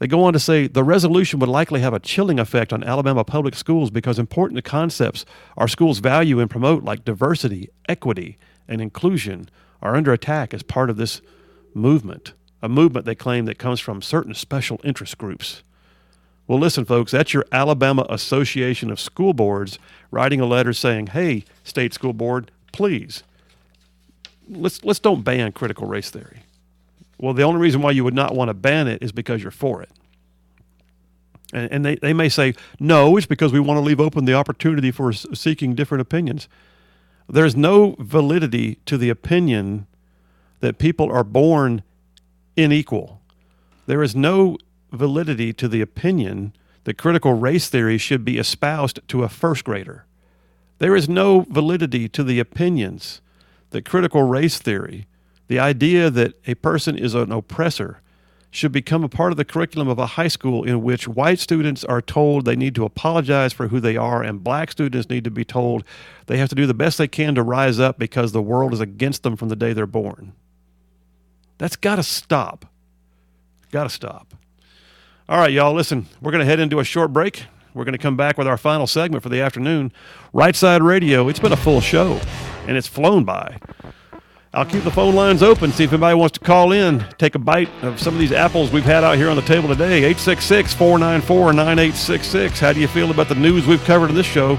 They 0.00 0.06
go 0.06 0.24
on 0.24 0.32
to 0.32 0.38
say 0.40 0.66
the 0.66 0.82
resolution 0.82 1.40
would 1.40 1.50
likely 1.50 1.80
have 1.82 1.92
a 1.92 2.00
chilling 2.00 2.40
effect 2.40 2.72
on 2.72 2.82
Alabama 2.82 3.22
public 3.22 3.54
schools 3.54 3.90
because 3.90 4.18
important 4.18 4.64
concepts 4.64 5.26
our 5.58 5.68
schools 5.68 5.98
value 5.98 6.40
and 6.40 6.48
promote, 6.48 6.82
like 6.82 7.04
diversity, 7.04 7.68
equity, 7.86 8.38
and 8.66 8.80
inclusion, 8.80 9.50
are 9.82 9.94
under 9.94 10.12
attack 10.12 10.54
as 10.54 10.62
part 10.62 10.88
of 10.88 10.96
this 10.96 11.20
movement. 11.74 12.32
A 12.62 12.68
movement 12.68 13.04
they 13.04 13.14
claim 13.14 13.44
that 13.44 13.58
comes 13.58 13.78
from 13.78 14.00
certain 14.00 14.32
special 14.32 14.80
interest 14.84 15.18
groups. 15.18 15.62
Well, 16.46 16.58
listen, 16.58 16.86
folks, 16.86 17.12
that's 17.12 17.34
your 17.34 17.44
Alabama 17.52 18.06
Association 18.08 18.90
of 18.90 18.98
School 18.98 19.34
Boards 19.34 19.78
writing 20.10 20.40
a 20.40 20.46
letter 20.46 20.72
saying, 20.72 21.08
hey, 21.08 21.44
state 21.62 21.92
school 21.92 22.14
board, 22.14 22.50
please, 22.72 23.22
let's, 24.48 24.82
let's 24.82 24.98
don't 24.98 25.22
ban 25.22 25.52
critical 25.52 25.86
race 25.86 26.08
theory. 26.08 26.40
Well, 27.20 27.34
the 27.34 27.42
only 27.42 27.60
reason 27.60 27.82
why 27.82 27.90
you 27.90 28.02
would 28.02 28.14
not 28.14 28.34
want 28.34 28.48
to 28.48 28.54
ban 28.54 28.88
it 28.88 29.02
is 29.02 29.12
because 29.12 29.42
you're 29.42 29.50
for 29.50 29.82
it. 29.82 29.90
And, 31.52 31.70
and 31.70 31.84
they, 31.84 31.96
they 31.96 32.14
may 32.14 32.30
say, 32.30 32.54
no, 32.78 33.16
it's 33.18 33.26
because 33.26 33.52
we 33.52 33.60
want 33.60 33.76
to 33.76 33.82
leave 33.82 34.00
open 34.00 34.24
the 34.24 34.32
opportunity 34.32 34.90
for 34.90 35.12
seeking 35.12 35.74
different 35.74 36.00
opinions. 36.00 36.48
There's 37.28 37.54
no 37.54 37.94
validity 37.98 38.76
to 38.86 38.96
the 38.96 39.10
opinion 39.10 39.86
that 40.60 40.78
people 40.78 41.12
are 41.12 41.22
born 41.22 41.82
unequal. 42.56 43.20
There 43.86 44.02
is 44.02 44.16
no 44.16 44.56
validity 44.90 45.52
to 45.52 45.68
the 45.68 45.82
opinion 45.82 46.54
that 46.84 46.96
critical 46.96 47.34
race 47.34 47.68
theory 47.68 47.98
should 47.98 48.24
be 48.24 48.38
espoused 48.38 48.98
to 49.08 49.24
a 49.24 49.28
first 49.28 49.64
grader. 49.64 50.06
There 50.78 50.96
is 50.96 51.06
no 51.08 51.40
validity 51.50 52.08
to 52.08 52.24
the 52.24 52.40
opinions 52.40 53.20
that 53.70 53.84
critical 53.84 54.22
race 54.22 54.58
theory 54.58 55.06
the 55.50 55.58
idea 55.58 56.10
that 56.10 56.34
a 56.46 56.54
person 56.54 56.96
is 56.96 57.12
an 57.12 57.32
oppressor 57.32 58.00
should 58.52 58.70
become 58.70 59.02
a 59.02 59.08
part 59.08 59.32
of 59.32 59.36
the 59.36 59.44
curriculum 59.44 59.88
of 59.88 59.98
a 59.98 60.06
high 60.06 60.28
school 60.28 60.62
in 60.62 60.80
which 60.80 61.08
white 61.08 61.40
students 61.40 61.82
are 61.82 62.00
told 62.00 62.44
they 62.44 62.54
need 62.54 62.72
to 62.76 62.84
apologize 62.84 63.52
for 63.52 63.66
who 63.66 63.80
they 63.80 63.96
are, 63.96 64.22
and 64.22 64.44
black 64.44 64.70
students 64.70 65.10
need 65.10 65.24
to 65.24 65.30
be 65.30 65.44
told 65.44 65.82
they 66.26 66.38
have 66.38 66.48
to 66.48 66.54
do 66.54 66.68
the 66.68 66.72
best 66.72 66.98
they 66.98 67.08
can 67.08 67.34
to 67.34 67.42
rise 67.42 67.80
up 67.80 67.98
because 67.98 68.30
the 68.30 68.40
world 68.40 68.72
is 68.72 68.78
against 68.78 69.24
them 69.24 69.34
from 69.34 69.48
the 69.48 69.56
day 69.56 69.72
they're 69.72 69.88
born. 69.88 70.34
That's 71.58 71.74
got 71.74 71.96
to 71.96 72.04
stop. 72.04 72.66
Got 73.72 73.82
to 73.84 73.90
stop. 73.90 74.34
All 75.28 75.38
right, 75.38 75.50
y'all, 75.50 75.74
listen, 75.74 76.06
we're 76.22 76.30
going 76.30 76.42
to 76.42 76.46
head 76.46 76.60
into 76.60 76.78
a 76.78 76.84
short 76.84 77.12
break. 77.12 77.46
We're 77.74 77.84
going 77.84 77.90
to 77.90 77.98
come 77.98 78.16
back 78.16 78.38
with 78.38 78.46
our 78.46 78.56
final 78.56 78.86
segment 78.86 79.24
for 79.24 79.30
the 79.30 79.40
afternoon. 79.40 79.92
Right 80.32 80.54
Side 80.54 80.84
Radio, 80.84 81.28
it's 81.28 81.40
been 81.40 81.50
a 81.50 81.56
full 81.56 81.80
show, 81.80 82.20
and 82.68 82.76
it's 82.76 82.86
flown 82.86 83.24
by. 83.24 83.58
I'll 84.52 84.64
keep 84.64 84.82
the 84.82 84.90
phone 84.90 85.14
lines 85.14 85.44
open, 85.44 85.70
see 85.70 85.84
if 85.84 85.92
anybody 85.92 86.16
wants 86.16 86.36
to 86.36 86.44
call 86.44 86.72
in, 86.72 87.06
take 87.18 87.36
a 87.36 87.38
bite 87.38 87.68
of 87.82 88.00
some 88.00 88.14
of 88.14 88.20
these 88.20 88.32
apples 88.32 88.72
we've 88.72 88.82
had 88.82 89.04
out 89.04 89.16
here 89.16 89.30
on 89.30 89.36
the 89.36 89.42
table 89.42 89.68
today. 89.68 89.98
866 89.98 90.74
494 90.74 91.52
9866. 91.52 92.58
How 92.58 92.72
do 92.72 92.80
you 92.80 92.88
feel 92.88 93.12
about 93.12 93.28
the 93.28 93.36
news 93.36 93.68
we've 93.68 93.84
covered 93.84 94.10
in 94.10 94.16
this 94.16 94.26
show? 94.26 94.58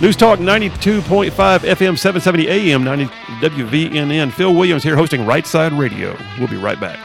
News 0.00 0.14
Talk 0.14 0.38
92.5 0.38 1.30
FM 1.32 1.98
770 1.98 2.48
AM 2.48 2.84
90 2.84 3.06
WVNN. 3.06 4.32
Phil 4.32 4.54
Williams 4.54 4.84
here 4.84 4.94
hosting 4.94 5.26
Right 5.26 5.46
Side 5.46 5.72
Radio. 5.72 6.16
We'll 6.38 6.48
be 6.48 6.56
right 6.56 6.78
back. 6.78 7.00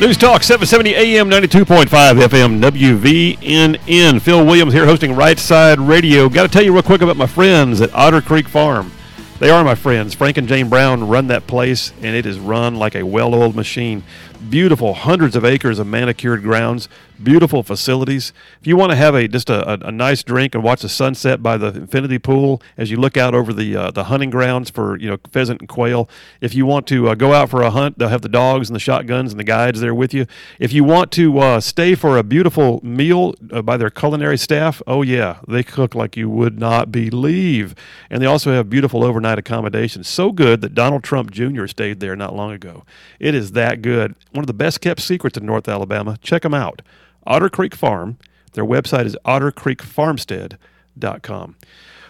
News 0.00 0.16
Talk 0.16 0.44
770 0.44 0.94
AM 0.94 1.28
92.5 1.28 1.86
FM 1.88 2.60
WVNN. 2.62 4.20
Phil 4.20 4.46
Williams 4.46 4.72
here 4.72 4.84
hosting 4.86 5.16
Right 5.16 5.36
Side 5.36 5.80
Radio. 5.80 6.28
Got 6.28 6.44
to 6.44 6.48
tell 6.48 6.62
you 6.62 6.72
real 6.72 6.84
quick 6.84 7.02
about 7.02 7.16
my 7.16 7.26
friends 7.26 7.80
at 7.80 7.92
Otter 7.92 8.20
Creek 8.20 8.46
Farm. 8.46 8.92
They 9.40 9.50
are 9.50 9.64
my 9.64 9.74
friends. 9.74 10.14
Frank 10.14 10.36
and 10.36 10.46
Jane 10.46 10.68
Brown 10.68 11.08
run 11.08 11.26
that 11.28 11.48
place, 11.48 11.92
and 12.00 12.14
it 12.14 12.26
is 12.26 12.38
run 12.38 12.76
like 12.76 12.94
a 12.94 13.02
well 13.02 13.34
oiled 13.34 13.56
machine 13.56 14.04
beautiful, 14.48 14.94
hundreds 14.94 15.34
of 15.34 15.44
acres 15.44 15.78
of 15.80 15.86
manicured 15.86 16.42
grounds, 16.42 16.88
beautiful 17.22 17.62
facilities. 17.62 18.32
If 18.60 18.66
you 18.66 18.76
want 18.76 18.90
to 18.90 18.96
have 18.96 19.14
a 19.14 19.28
just 19.28 19.50
a, 19.50 19.68
a, 19.68 19.88
a, 19.88 19.92
nice 19.92 20.22
drink 20.22 20.54
and 20.54 20.62
watch 20.62 20.82
the 20.82 20.88
sunset 20.88 21.42
by 21.42 21.56
the 21.56 21.68
infinity 21.68 22.18
pool 22.18 22.62
as 22.76 22.90
you 22.90 22.96
look 22.96 23.16
out 23.16 23.34
over 23.34 23.52
the 23.52 23.76
uh, 23.76 23.90
the 23.90 24.04
hunting 24.04 24.30
grounds 24.30 24.70
for 24.70 24.96
you 24.98 25.10
know 25.10 25.18
pheasant 25.30 25.60
and 25.60 25.68
quail. 25.68 26.08
If 26.40 26.54
you 26.54 26.66
want 26.66 26.86
to 26.88 27.08
uh, 27.08 27.14
go 27.14 27.32
out 27.32 27.50
for 27.50 27.62
a 27.62 27.70
hunt, 27.70 27.98
they'll 27.98 28.08
have 28.08 28.22
the 28.22 28.28
dogs 28.28 28.68
and 28.68 28.76
the 28.76 28.80
shotguns 28.80 29.32
and 29.32 29.40
the 29.40 29.44
guides 29.44 29.80
there 29.80 29.94
with 29.94 30.14
you. 30.14 30.26
If 30.58 30.72
you 30.72 30.84
want 30.84 31.10
to 31.12 31.38
uh, 31.38 31.60
stay 31.60 31.94
for 31.94 32.16
a 32.16 32.22
beautiful 32.22 32.80
meal 32.82 33.34
uh, 33.50 33.62
by 33.62 33.76
their 33.76 33.90
culinary 33.90 34.38
staff, 34.38 34.80
oh 34.86 35.02
yeah, 35.02 35.38
they 35.46 35.62
cook 35.62 35.94
like 35.94 36.16
you 36.16 36.28
would 36.28 36.58
not 36.58 36.92
believe, 36.92 37.74
and 38.10 38.22
they 38.22 38.26
also 38.26 38.52
have 38.52 38.70
beautiful 38.70 39.04
overnight 39.04 39.38
accommodations. 39.38 40.08
So 40.08 40.32
good 40.32 40.60
that 40.60 40.74
Donald 40.74 41.02
Trump 41.04 41.30
Jr. 41.30 41.66
stayed 41.66 42.00
there 42.00 42.16
not 42.16 42.34
long 42.34 42.52
ago. 42.52 42.84
It 43.18 43.34
is 43.34 43.52
that 43.52 43.82
good 43.82 44.14
one 44.32 44.42
of 44.42 44.46
the 44.46 44.52
best 44.52 44.80
kept 44.80 45.00
secrets 45.00 45.36
in 45.36 45.46
North 45.46 45.68
Alabama. 45.68 46.18
Check 46.22 46.42
them 46.42 46.54
out. 46.54 46.82
Otter 47.28 47.48
Creek 47.48 47.76
Farm. 47.76 48.18
Their 48.54 48.64
website 48.64 49.06
is 49.06 49.16
ottercreekfarmstead.com. 49.24 51.56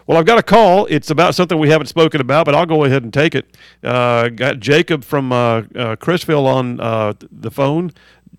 Well, 0.07 0.17
I've 0.17 0.25
got 0.25 0.39
a 0.39 0.43
call. 0.43 0.87
It's 0.87 1.11
about 1.11 1.35
something 1.35 1.59
we 1.59 1.69
haven't 1.69 1.89
spoken 1.89 2.23
about, 2.23 2.47
but 2.47 2.55
I'll 2.55 2.65
go 2.65 2.85
ahead 2.85 3.03
and 3.03 3.13
take 3.13 3.35
it. 3.35 3.55
Uh, 3.85 4.31
got 4.31 4.59
Jacob 4.59 5.05
from 5.05 5.31
uh, 5.33 5.37
uh, 5.37 5.97
Crisfield 5.97 6.47
on 6.47 6.81
uh, 6.81 7.13
the 7.31 7.51
phone 7.51 7.93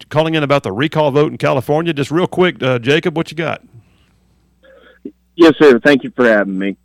calling 0.09 0.35
in 0.35 0.43
about 0.43 0.63
the 0.63 0.71
recall 0.71 1.11
vote 1.11 1.31
in 1.31 1.37
California. 1.37 1.93
Just 1.93 2.09
real 2.09 2.25
quick, 2.25 2.63
uh, 2.63 2.79
Jacob, 2.79 3.15
what 3.15 3.29
you 3.29 3.37
got? 3.37 3.63
Yes, 5.35 5.53
sir. 5.59 5.79
Thank 5.79 6.03
you 6.03 6.09
for 6.15 6.25
having 6.25 6.57
me. 6.57 6.75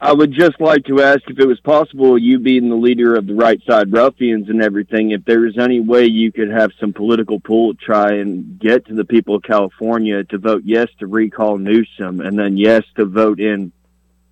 I 0.00 0.12
would 0.12 0.32
just 0.32 0.60
like 0.60 0.84
to 0.84 1.02
ask 1.02 1.22
if 1.28 1.40
it 1.40 1.46
was 1.46 1.58
possible, 1.58 2.16
you 2.16 2.38
being 2.38 2.68
the 2.68 2.76
leader 2.76 3.16
of 3.16 3.26
the 3.26 3.34
right 3.34 3.60
side 3.68 3.92
ruffians 3.92 4.48
and 4.48 4.62
everything, 4.62 5.10
if 5.10 5.24
there 5.24 5.40
was 5.40 5.58
any 5.58 5.80
way 5.80 6.06
you 6.06 6.30
could 6.30 6.50
have 6.50 6.70
some 6.78 6.92
political 6.92 7.40
pull 7.40 7.74
to 7.74 7.80
try 7.84 8.12
and 8.12 8.60
get 8.60 8.86
to 8.86 8.94
the 8.94 9.04
people 9.04 9.34
of 9.34 9.42
California 9.42 10.22
to 10.24 10.38
vote 10.38 10.62
yes 10.64 10.86
to 11.00 11.08
recall 11.08 11.58
Newsom 11.58 12.20
and 12.20 12.38
then 12.38 12.56
yes 12.56 12.84
to 12.94 13.06
vote 13.06 13.40
in 13.40 13.72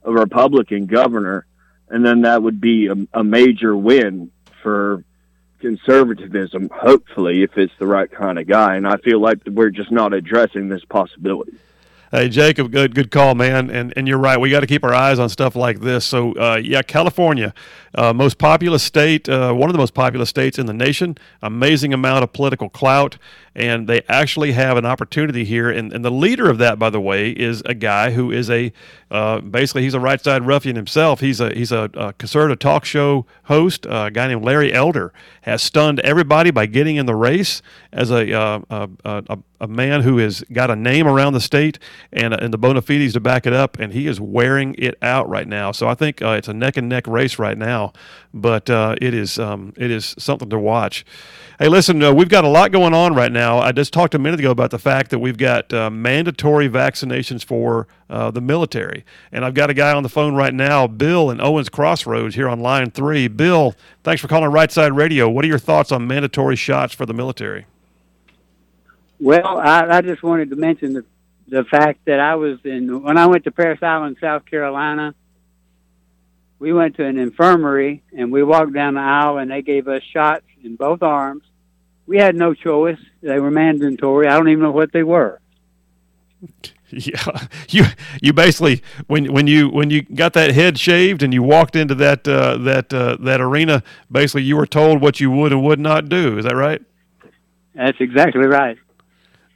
a 0.05 0.13
Republican 0.13 0.87
governor. 0.87 1.47
And 1.89 2.07
then 2.07 2.23
that 2.23 2.45
would 2.45 2.61
be 2.61 2.87
a, 2.87 2.95
a 3.13 3.25
major 3.25 3.77
win 3.77 4.31
for 4.63 5.03
conservatism, 5.59 6.71
hopefully, 6.73 7.43
if 7.43 7.59
it's 7.59 7.73
the 7.81 7.89
right 7.89 8.11
kind 8.11 8.39
of 8.39 8.47
guy. 8.47 8.77
And 8.77 8.87
I 8.87 8.99
feel 8.99 9.21
like 9.21 9.39
we're 9.47 9.71
just 9.71 9.91
not 9.91 10.15
addressing 10.15 10.69
this 10.69 10.85
possibility. 10.85 11.59
Hey, 12.13 12.29
Jacob, 12.29 12.71
good 12.71 12.95
good 12.95 13.11
call, 13.11 13.35
man. 13.35 13.69
And 13.69 13.93
and 13.97 14.07
you're 14.07 14.19
right. 14.19 14.39
We 14.39 14.49
got 14.49 14.61
to 14.61 14.67
keep 14.69 14.85
our 14.85 14.95
eyes 14.95 15.19
on 15.19 15.29
stuff 15.29 15.57
like 15.57 15.81
this. 15.81 16.05
So, 16.05 16.35
uh, 16.35 16.61
yeah, 16.63 16.83
California, 16.83 17.53
uh, 17.97 18.13
most 18.13 18.39
populous 18.39 18.85
state, 18.85 19.29
uh, 19.29 19.53
one 19.53 19.69
of 19.69 19.73
the 19.73 19.79
most 19.79 19.93
populous 19.93 20.29
states 20.29 20.57
in 20.57 20.67
the 20.67 20.73
nation. 20.73 21.19
Amazing 21.43 21.93
amount 21.93 22.23
of 22.23 22.33
political 22.33 22.69
clout, 22.69 23.19
and 23.57 23.89
they 23.89 24.03
actually 24.09 24.53
have 24.53 24.77
an 24.77 24.87
opportunity 24.87 25.45
here. 25.45 25.69
And, 25.69 25.93
and 25.93 26.05
the 26.05 26.11
leader 26.13 26.49
of 26.49 26.59
that, 26.59 26.79
by 26.79 26.91
the 26.91 27.01
way, 27.01 27.31
is 27.31 27.61
a 27.67 27.75
guy 27.75 28.13
who 28.13 28.31
is 28.31 28.51
a 28.51 28.73
uh, 29.11 29.41
basically 29.41 29.83
he's 29.83 29.95
a 29.95 30.01
right 30.01 30.23
side 30.23 30.47
ruffian 30.47 30.77
himself. 30.77 31.19
He's 31.19 31.41
a 31.41 31.53
he's 31.55 31.73
a, 31.73 31.91
a 31.95 32.13
conservative 32.13 32.61
talk 32.61 32.85
show 32.85 33.27
host. 33.45 33.85
Uh, 33.85 34.05
a 34.07 34.11
guy 34.13 34.29
named 34.29 34.45
Larry 34.45 34.73
Elder 34.73 35.13
has 35.43 35.61
stunned 35.61 35.99
everybody 36.01 36.53
by 36.53 36.67
getting 36.67 36.95
in 36.95 37.07
the 37.07 37.17
race 37.17 37.63
as 37.93 38.13
a, 38.13 38.33
uh, 38.33 38.61
a, 38.71 38.89
a 39.05 39.39
a 39.61 39.67
man 39.67 40.03
who 40.03 40.19
has 40.19 40.43
got 40.53 40.71
a 40.71 40.77
name 40.77 41.07
around 41.07 41.33
the 41.33 41.41
state 41.41 41.79
and, 42.13 42.35
and 42.35 42.53
the 42.53 42.59
bona 42.59 42.83
fides 42.83 43.15
to 43.15 43.21
back 43.21 43.47
it 43.47 43.53
up, 43.53 43.79
and 43.79 43.93
he 43.93 44.07
is 44.07 44.21
wearing 44.21 44.75
it 44.79 44.97
out 45.03 45.29
right 45.29 45.49
now. 45.49 45.73
So 45.73 45.89
I 45.89 45.95
think 45.95 46.23
uh, 46.23 46.31
it's 46.31 46.49
a 46.49 46.55
neck 46.55 46.77
and 46.77 46.89
neck 46.89 47.07
race 47.07 47.39
right 47.39 47.57
now, 47.57 47.93
but 48.35 48.69
uh, 48.69 48.97
it 49.01 49.15
is 49.15 49.39
um, 49.39 49.73
it 49.77 49.91
is 49.91 50.15
something 50.19 50.51
to 50.51 50.59
watch. 50.59 51.05
Hey, 51.59 51.69
listen, 51.69 52.03
uh, 52.03 52.13
we've 52.13 52.29
got 52.29 52.45
a 52.45 52.49
lot 52.49 52.71
going 52.71 52.93
on 52.93 53.15
right 53.15 53.33
now. 53.33 53.59
I 53.59 53.73
just 53.73 53.93
talked 53.93 54.15
a 54.15 54.19
minute 54.19 54.41
ago 54.41 54.51
about 54.51 54.71
the 54.71 54.79
fact 54.79 55.11
that 55.11 55.21
we've 55.21 55.39
got 55.39 55.73
uh, 55.73 55.89
mandatory 55.89 56.69
vaccinations 56.69 57.43
for 57.43 57.89
uh, 58.11 58.31
the 58.31 58.43
military. 58.43 59.07
And 59.33 59.43
I've 59.43 59.55
got 59.55 59.71
a 59.71 59.75
guy 59.75 59.95
on 59.95 60.03
the 60.03 60.11
phone 60.11 60.35
right 60.35 60.53
now, 60.53 60.87
Bill 60.87 61.31
in 61.31 61.41
Owens 61.41 61.71
Crossroads 61.71 62.35
here 62.35 62.49
on 62.49 62.61
line 62.61 62.91
three. 62.91 63.27
Bill, 63.27 63.75
thanks 64.05 64.21
for 64.21 64.29
calling 64.29 64.51
Right 64.51 64.71
Side 64.71 64.93
Radio. 64.95 65.31
What 65.31 65.47
are 65.47 65.49
your 65.49 65.59
thoughts 65.59 65.93
on 65.93 66.07
mandatory 66.07 66.57
shots 66.57 66.95
for 66.95 67.07
the 67.07 67.15
military? 67.15 67.65
Well, 69.19 69.59
I, 69.59 69.99
I 69.99 70.01
just 70.03 70.23
wanted 70.23 70.51
to 70.51 70.57
mention 70.57 70.93
the, 70.93 71.05
the 71.49 71.65
fact 71.65 72.01
that 72.07 72.21
I 72.21 72.35
was 72.35 72.59
in, 72.65 73.03
when 73.03 73.17
I 73.17 73.27
went 73.27 73.45
to 73.45 73.51
Parris 73.51 73.83
Island, 73.83 74.19
South 74.21 74.45
Carolina, 74.47 75.15
we 76.59 76.73
went 76.73 76.97
to 76.97 77.05
an 77.05 77.19
infirmary 77.19 78.03
and 78.17 78.33
we 78.33 78.43
walked 78.43 78.73
down 78.73 78.95
the 78.95 79.01
aisle 79.01 79.39
and 79.39 79.51
they 79.51 79.63
gave 79.63 79.89
us 79.89 80.03
shots 80.03 80.45
in 80.63 80.77
both 80.77 81.03
arms. 81.03 81.43
We 82.07 82.19
had 82.19 82.37
no 82.37 82.55
choice. 82.55 82.99
They 83.21 83.41
were 83.41 83.51
mandatory. 83.51 84.29
I 84.29 84.37
don't 84.37 84.49
even 84.49 84.63
know 84.63 84.71
what 84.71 84.93
they 84.93 85.03
were. 85.03 85.41
Yeah, 86.89 87.49
you 87.69 87.85
you 88.23 88.33
basically 88.33 88.81
when 89.09 89.33
when 89.33 89.49
you 89.49 89.69
when 89.69 89.91
you 89.91 90.03
got 90.03 90.35
that 90.35 90.55
head 90.55 90.79
shaved 90.79 91.25
and 91.25 91.35
you 91.35 91.43
walked 91.43 91.75
into 91.75 91.97
that 91.97 92.29
uh, 92.29 92.59
that 92.59 92.95
uh, 92.95 93.17
that 93.21 93.41
arena, 93.41 93.83
basically 94.11 94.45
you 94.45 94.57
were 94.57 94.69
told 94.69 95.01
what 95.01 95.19
you 95.19 95.29
would 95.33 95.53
and 95.53 95.65
would 95.65 95.81
not 95.81 96.09
do. 96.09 96.39
Is 96.39 96.45
that 96.45 96.55
right? 96.55 96.81
That's 97.75 98.01
exactly 98.01 98.47
right. 98.47 98.79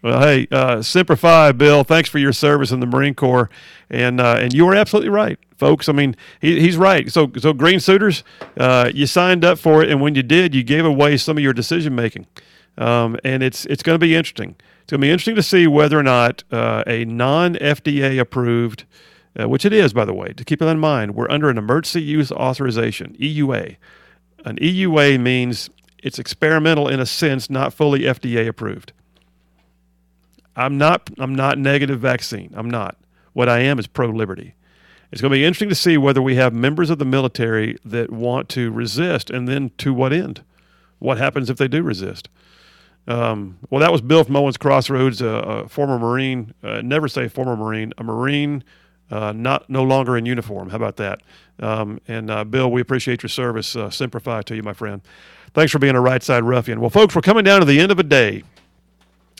Well, 0.02 0.20
hey, 0.22 0.46
uh, 0.50 0.80
Semper 0.80 1.14
Fi, 1.14 1.52
Bill. 1.52 1.84
Thanks 1.84 2.08
for 2.08 2.18
your 2.18 2.32
service 2.32 2.70
in 2.70 2.80
the 2.80 2.86
Marine 2.86 3.14
Corps, 3.14 3.50
and 3.90 4.18
uh, 4.18 4.38
and 4.40 4.54
you 4.54 4.64
were 4.64 4.74
absolutely 4.74 5.10
right, 5.10 5.38
folks. 5.58 5.90
I 5.90 5.92
mean, 5.92 6.16
he, 6.40 6.58
he's 6.58 6.78
right. 6.78 7.12
So 7.12 7.30
so 7.36 7.52
green 7.52 7.80
suitors, 7.80 8.24
uh, 8.56 8.90
you 8.94 9.06
signed 9.06 9.44
up 9.44 9.58
for 9.58 9.82
it, 9.82 9.90
and 9.90 10.00
when 10.00 10.14
you 10.14 10.22
did, 10.22 10.54
you 10.54 10.62
gave 10.62 10.86
away 10.86 11.18
some 11.18 11.36
of 11.36 11.42
your 11.42 11.52
decision 11.52 11.94
making, 11.94 12.26
um, 12.78 13.18
and 13.24 13.42
it's 13.42 13.66
it's 13.66 13.82
going 13.82 13.94
to 13.94 13.98
be 13.98 14.16
interesting. 14.16 14.56
It's 14.82 14.90
going 14.90 15.02
to 15.02 15.06
be 15.06 15.10
interesting 15.10 15.34
to 15.34 15.42
see 15.42 15.66
whether 15.66 15.98
or 15.98 16.02
not 16.02 16.44
uh, 16.50 16.82
a 16.86 17.04
non 17.04 17.56
FDA 17.56 18.18
approved, 18.18 18.84
uh, 19.38 19.50
which 19.50 19.66
it 19.66 19.74
is, 19.74 19.92
by 19.92 20.06
the 20.06 20.14
way, 20.14 20.32
to 20.32 20.44
keep 20.46 20.62
it 20.62 20.66
in 20.66 20.78
mind, 20.78 21.14
we're 21.14 21.30
under 21.30 21.50
an 21.50 21.58
emergency 21.58 22.00
use 22.00 22.32
authorization 22.32 23.14
(EUA). 23.20 23.76
An 24.46 24.56
EUA 24.56 25.20
means 25.20 25.68
it's 26.02 26.18
experimental 26.18 26.88
in 26.88 27.00
a 27.00 27.06
sense, 27.06 27.50
not 27.50 27.74
fully 27.74 28.00
FDA 28.00 28.48
approved. 28.48 28.94
I'm 30.56 30.78
not 30.78 31.10
I'm 31.18 31.34
not 31.34 31.58
negative 31.58 32.00
vaccine. 32.00 32.52
I'm 32.54 32.70
not. 32.70 32.96
What 33.32 33.48
I 33.48 33.60
am 33.60 33.78
is 33.78 33.86
pro 33.86 34.08
liberty. 34.08 34.54
It's 35.12 35.20
going 35.20 35.30
to 35.30 35.36
be 35.36 35.44
interesting 35.44 35.68
to 35.70 35.74
see 35.74 35.98
whether 35.98 36.22
we 36.22 36.36
have 36.36 36.52
members 36.52 36.88
of 36.88 36.98
the 36.98 37.04
military 37.04 37.76
that 37.84 38.10
want 38.10 38.48
to 38.50 38.70
resist, 38.70 39.28
and 39.28 39.48
then 39.48 39.72
to 39.78 39.92
what 39.92 40.12
end? 40.12 40.44
What 41.00 41.18
happens 41.18 41.50
if 41.50 41.56
they 41.56 41.66
do 41.66 41.82
resist? 41.82 42.28
Um, 43.08 43.58
well, 43.70 43.80
that 43.80 43.90
was 43.90 44.02
Bill 44.02 44.22
from 44.22 44.36
Owens 44.36 44.56
Crossroads, 44.56 45.20
a, 45.20 45.26
a 45.26 45.68
former 45.68 45.98
Marine. 45.98 46.54
Uh, 46.62 46.80
never 46.82 47.08
say 47.08 47.26
former 47.26 47.56
Marine, 47.56 47.92
a 47.98 48.04
Marine, 48.04 48.62
uh, 49.10 49.32
not 49.32 49.68
no 49.68 49.82
longer 49.82 50.16
in 50.16 50.26
uniform. 50.26 50.70
How 50.70 50.76
about 50.76 50.96
that? 50.98 51.20
Um, 51.58 52.00
and 52.06 52.30
uh, 52.30 52.44
Bill, 52.44 52.70
we 52.70 52.80
appreciate 52.80 53.22
your 53.22 53.30
service. 53.30 53.74
Uh, 53.74 53.90
Semper 53.90 54.20
Fi 54.20 54.42
to 54.42 54.54
you, 54.54 54.62
my 54.62 54.74
friend. 54.74 55.02
Thanks 55.54 55.72
for 55.72 55.80
being 55.80 55.96
a 55.96 56.00
right 56.00 56.22
side 56.22 56.44
ruffian. 56.44 56.80
Well, 56.80 56.90
folks, 56.90 57.16
we're 57.16 57.22
coming 57.22 57.42
down 57.42 57.60
to 57.60 57.66
the 57.66 57.80
end 57.80 57.90
of 57.90 57.98
a 57.98 58.04
day 58.04 58.44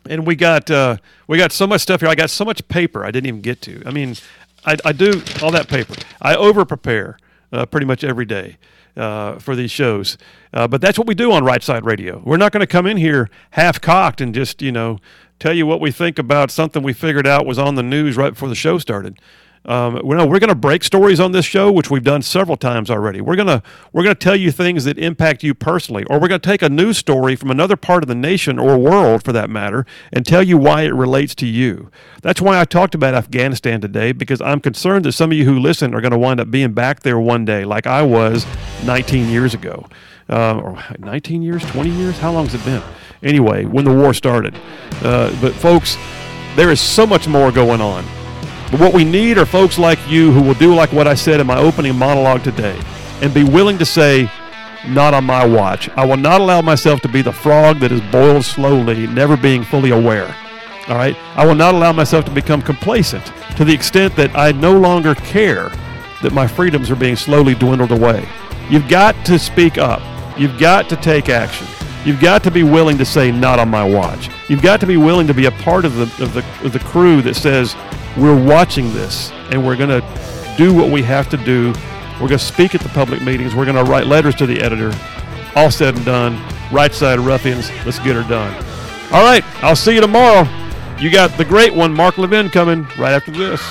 and 0.09 0.26
we 0.26 0.37
got 0.37 0.71
uh, 0.71 0.97
we 1.26 1.38
got 1.38 1.52
so 1.52 1.66
much 1.66 1.80
stuff 1.83 2.00
here. 2.00 2.09
I 2.09 2.14
got 2.14 2.30
so 2.30 2.45
much 2.45 2.66
paper 2.69 3.04
I 3.04 3.11
didn't 3.11 3.26
even 3.26 3.40
get 3.40 3.61
to. 3.62 3.83
I 3.87 3.90
mean, 3.90 4.16
I, 4.64 4.76
I 4.85 4.92
do 4.92 5.23
all 5.42 5.50
that 5.50 5.69
paper. 5.69 5.95
I 6.21 6.35
over 6.37 6.64
prepare 6.64 7.19
uh, 7.52 7.66
pretty 7.66 7.87
much 7.87 8.04
every 8.04 8.25
day 8.25 8.57
uh, 8.97 9.38
for 9.38 9.54
these 9.57 9.71
shows, 9.71 10.19
uh, 10.52 10.69
but 10.69 10.80
that's 10.80 10.99
what 10.99 11.07
we 11.07 11.14
do 11.14 11.33
on 11.33 11.45
Right 11.45 11.62
Side 11.62 11.85
Radio. 11.85 12.23
We're 12.25 12.37
not 12.37 12.52
going 12.52 12.61
to 12.61 12.66
come 12.66 12.87
in 12.87 12.97
here 12.97 13.30
half 13.50 13.80
cocked 13.80 14.21
and 14.21 14.35
just 14.35 14.62
you 14.62 14.73
know 14.73 14.99
tell 15.38 15.52
you 15.52 15.66
what 15.66 15.80
we 15.80 15.90
think 15.90 16.19
about 16.19 16.50
something 16.50 16.83
we 16.83 16.92
figured 16.92 17.27
out 17.27 17.46
was 17.46 17.59
on 17.59 17.75
the 17.75 17.83
news 17.83 18.16
right 18.16 18.31
before 18.31 18.48
the 18.48 18.55
show 18.55 18.79
started. 18.79 19.18
Um, 19.66 20.01
we're, 20.03 20.27
we're 20.27 20.38
going 20.38 20.49
to 20.49 20.55
break 20.55 20.83
stories 20.83 21.20
on 21.20 21.33
this 21.33 21.44
show, 21.44 21.70
which 21.70 21.90
we've 21.90 22.03
done 22.03 22.23
several 22.23 22.57
times 22.57 22.90
already. 22.90 23.20
We're 23.20 23.37
going 23.37 23.49
to 23.49 23.62
we're 23.92 24.03
going 24.03 24.16
to 24.16 24.18
tell 24.18 24.37
you 24.37 24.51
things 24.51 24.85
that 24.85 24.99
impact 24.99 25.42
you 25.42 25.55
personally, 25.55 26.05
or 26.05 26.18
we're 26.18 26.29
going 26.29 26.40
to 26.40 26.49
take 26.49 26.62
a 26.62 26.70
news 26.70 26.96
story 26.96 27.37
from 27.37 27.51
another 27.51 27.77
part 27.77 28.03
of 28.03 28.09
the 28.09 28.14
nation 28.14 28.59
or 28.59 28.79
world, 28.79 29.23
for 29.23 29.33
that 29.33 29.51
matter, 29.51 29.85
and 30.12 30.25
tell 30.25 30.42
you 30.42 30.57
why 30.57 30.83
it 30.83 30.94
relates 30.94 31.35
to 31.37 31.46
you. 31.46 31.90
That's 32.23 32.40
why 32.40 32.59
I 32.59 32.64
talked 32.64 32.94
about 32.94 33.14
Afghanistan 33.14 33.81
today, 33.83 34.12
because 34.12 34.40
I'm 34.40 34.61
concerned 34.61 35.05
that 35.05 35.12
some 35.12 35.31
of 35.31 35.37
you 35.37 35.44
who 35.44 35.59
listen 35.59 35.94
are 35.94 36.01
going 36.01 36.12
to 36.12 36.18
wind 36.18 36.40
up 36.40 36.51
being 36.51 36.73
back 36.73 37.01
there 37.01 37.20
one 37.20 37.44
day, 37.44 37.64
like 37.64 37.87
I 37.87 38.03
was 38.03 38.46
19 38.85 39.29
years 39.29 39.53
ago, 39.53 39.87
uh, 40.31 40.59
or 40.59 40.83
19 40.99 41.42
years, 41.42 41.62
20 41.66 41.90
years. 41.90 42.18
How 42.18 42.33
long 42.33 42.46
has 42.46 42.55
it 42.55 42.64
been? 42.64 42.83
Anyway, 43.23 43.66
when 43.66 43.85
the 43.85 43.92
war 43.92 44.14
started. 44.14 44.55
Uh, 45.03 45.37
but 45.42 45.53
folks, 45.53 45.99
there 46.57 46.70
is 46.70 46.81
so 46.81 47.07
much 47.07 47.29
more 47.29 47.53
going 47.53 47.83
on. 47.83 48.05
But 48.70 48.80
what 48.80 48.94
we 48.94 49.04
need 49.04 49.37
are 49.37 49.46
folks 49.46 49.78
like 49.78 49.98
you 50.09 50.30
who 50.30 50.42
will 50.42 50.54
do 50.54 50.74
like 50.74 50.92
what 50.92 51.09
I 51.09 51.14
said 51.14 51.40
in 51.40 51.46
my 51.46 51.59
opening 51.59 51.96
monologue 51.96 52.44
today 52.44 52.80
and 53.20 53.35
be 53.35 53.44
willing 53.44 53.78
to 53.78 53.85
say, 53.85 54.30
not 54.87 55.12
on 55.12 55.24
my 55.24 55.44
watch. 55.44 55.88
I 55.90 56.06
will 56.06 56.16
not 56.16 56.40
allow 56.40 56.62
myself 56.62 57.00
to 57.02 57.09
be 57.09 57.20
the 57.20 57.33
frog 57.33 57.80
that 57.80 57.92
is 57.92 58.00
boiled 58.12 58.44
slowly, 58.44 59.06
never 59.09 59.37
being 59.37 59.64
fully 59.64 59.90
aware. 59.90 60.35
All 60.88 60.96
right? 60.96 61.16
I 61.37 61.44
will 61.44 61.54
not 61.54 61.74
allow 61.74 61.92
myself 61.92 62.24
to 62.26 62.30
become 62.30 62.62
complacent 62.62 63.24
to 63.56 63.64
the 63.64 63.74
extent 63.74 64.16
that 64.16 64.37
I 64.37 64.52
no 64.52 64.78
longer 64.78 65.14
care 65.16 65.70
that 66.22 66.33
my 66.33 66.46
freedoms 66.46 66.90
are 66.90 66.96
being 66.96 67.16
slowly 67.16 67.54
dwindled 67.54 67.92
away. 67.92 68.26
You've 68.70 68.88
got 68.88 69.26
to 69.26 69.38
speak 69.38 69.78
up. 69.78 70.00
You've 70.38 70.59
got 70.59 70.88
to 70.90 70.96
take 70.96 71.28
action. 71.28 71.66
You've 72.04 72.20
got 72.20 72.42
to 72.44 72.50
be 72.50 72.62
willing 72.62 72.98
to 72.98 73.04
say, 73.04 73.30
not 73.30 73.59
on 73.59 73.68
my 73.68 73.85
watch. 73.85 74.30
You've 74.51 74.63
got 74.63 74.81
to 74.81 74.87
be 74.87 74.97
willing 74.97 75.29
to 75.29 75.33
be 75.33 75.45
a 75.47 75.53
part 75.53 75.85
of 75.85 75.95
the, 75.95 76.03
of 76.25 76.35
the, 76.35 76.45
of 76.65 76.73
the 76.73 76.81
crew 76.81 77.23
that 77.23 77.37
says, 77.37 77.77
we're 78.17 78.35
watching 78.35 78.93
this 78.93 79.31
and 79.53 79.65
we're 79.65 79.77
going 79.77 79.91
to 79.91 80.55
do 80.57 80.75
what 80.75 80.91
we 80.91 81.05
have 81.05 81.31
to 81.31 81.37
do. 81.37 81.73
We're 82.15 82.27
going 82.27 82.31
to 82.31 82.39
speak 82.41 82.75
at 82.75 82.81
the 82.81 82.89
public 82.89 83.23
meetings. 83.23 83.55
We're 83.55 83.65
going 83.65 83.83
to 83.83 83.89
write 83.89 84.07
letters 84.07 84.35
to 84.35 84.47
the 84.47 84.61
editor. 84.61 84.93
All 85.55 85.71
said 85.71 85.95
and 85.95 86.05
done. 86.05 86.43
Right 86.73 86.93
side 86.93 87.21
ruffians. 87.21 87.71
Let's 87.87 88.01
get 88.01 88.17
her 88.17 88.29
done. 88.29 88.53
All 89.13 89.23
right. 89.23 89.45
I'll 89.63 89.77
see 89.77 89.95
you 89.95 90.01
tomorrow. 90.01 90.49
You 90.99 91.13
got 91.13 91.39
the 91.39 91.45
great 91.45 91.73
one, 91.73 91.95
Mark 91.95 92.19
Levin, 92.19 92.51
coming 92.51 92.89
right 92.99 93.13
after 93.13 93.31
this. 93.31 93.63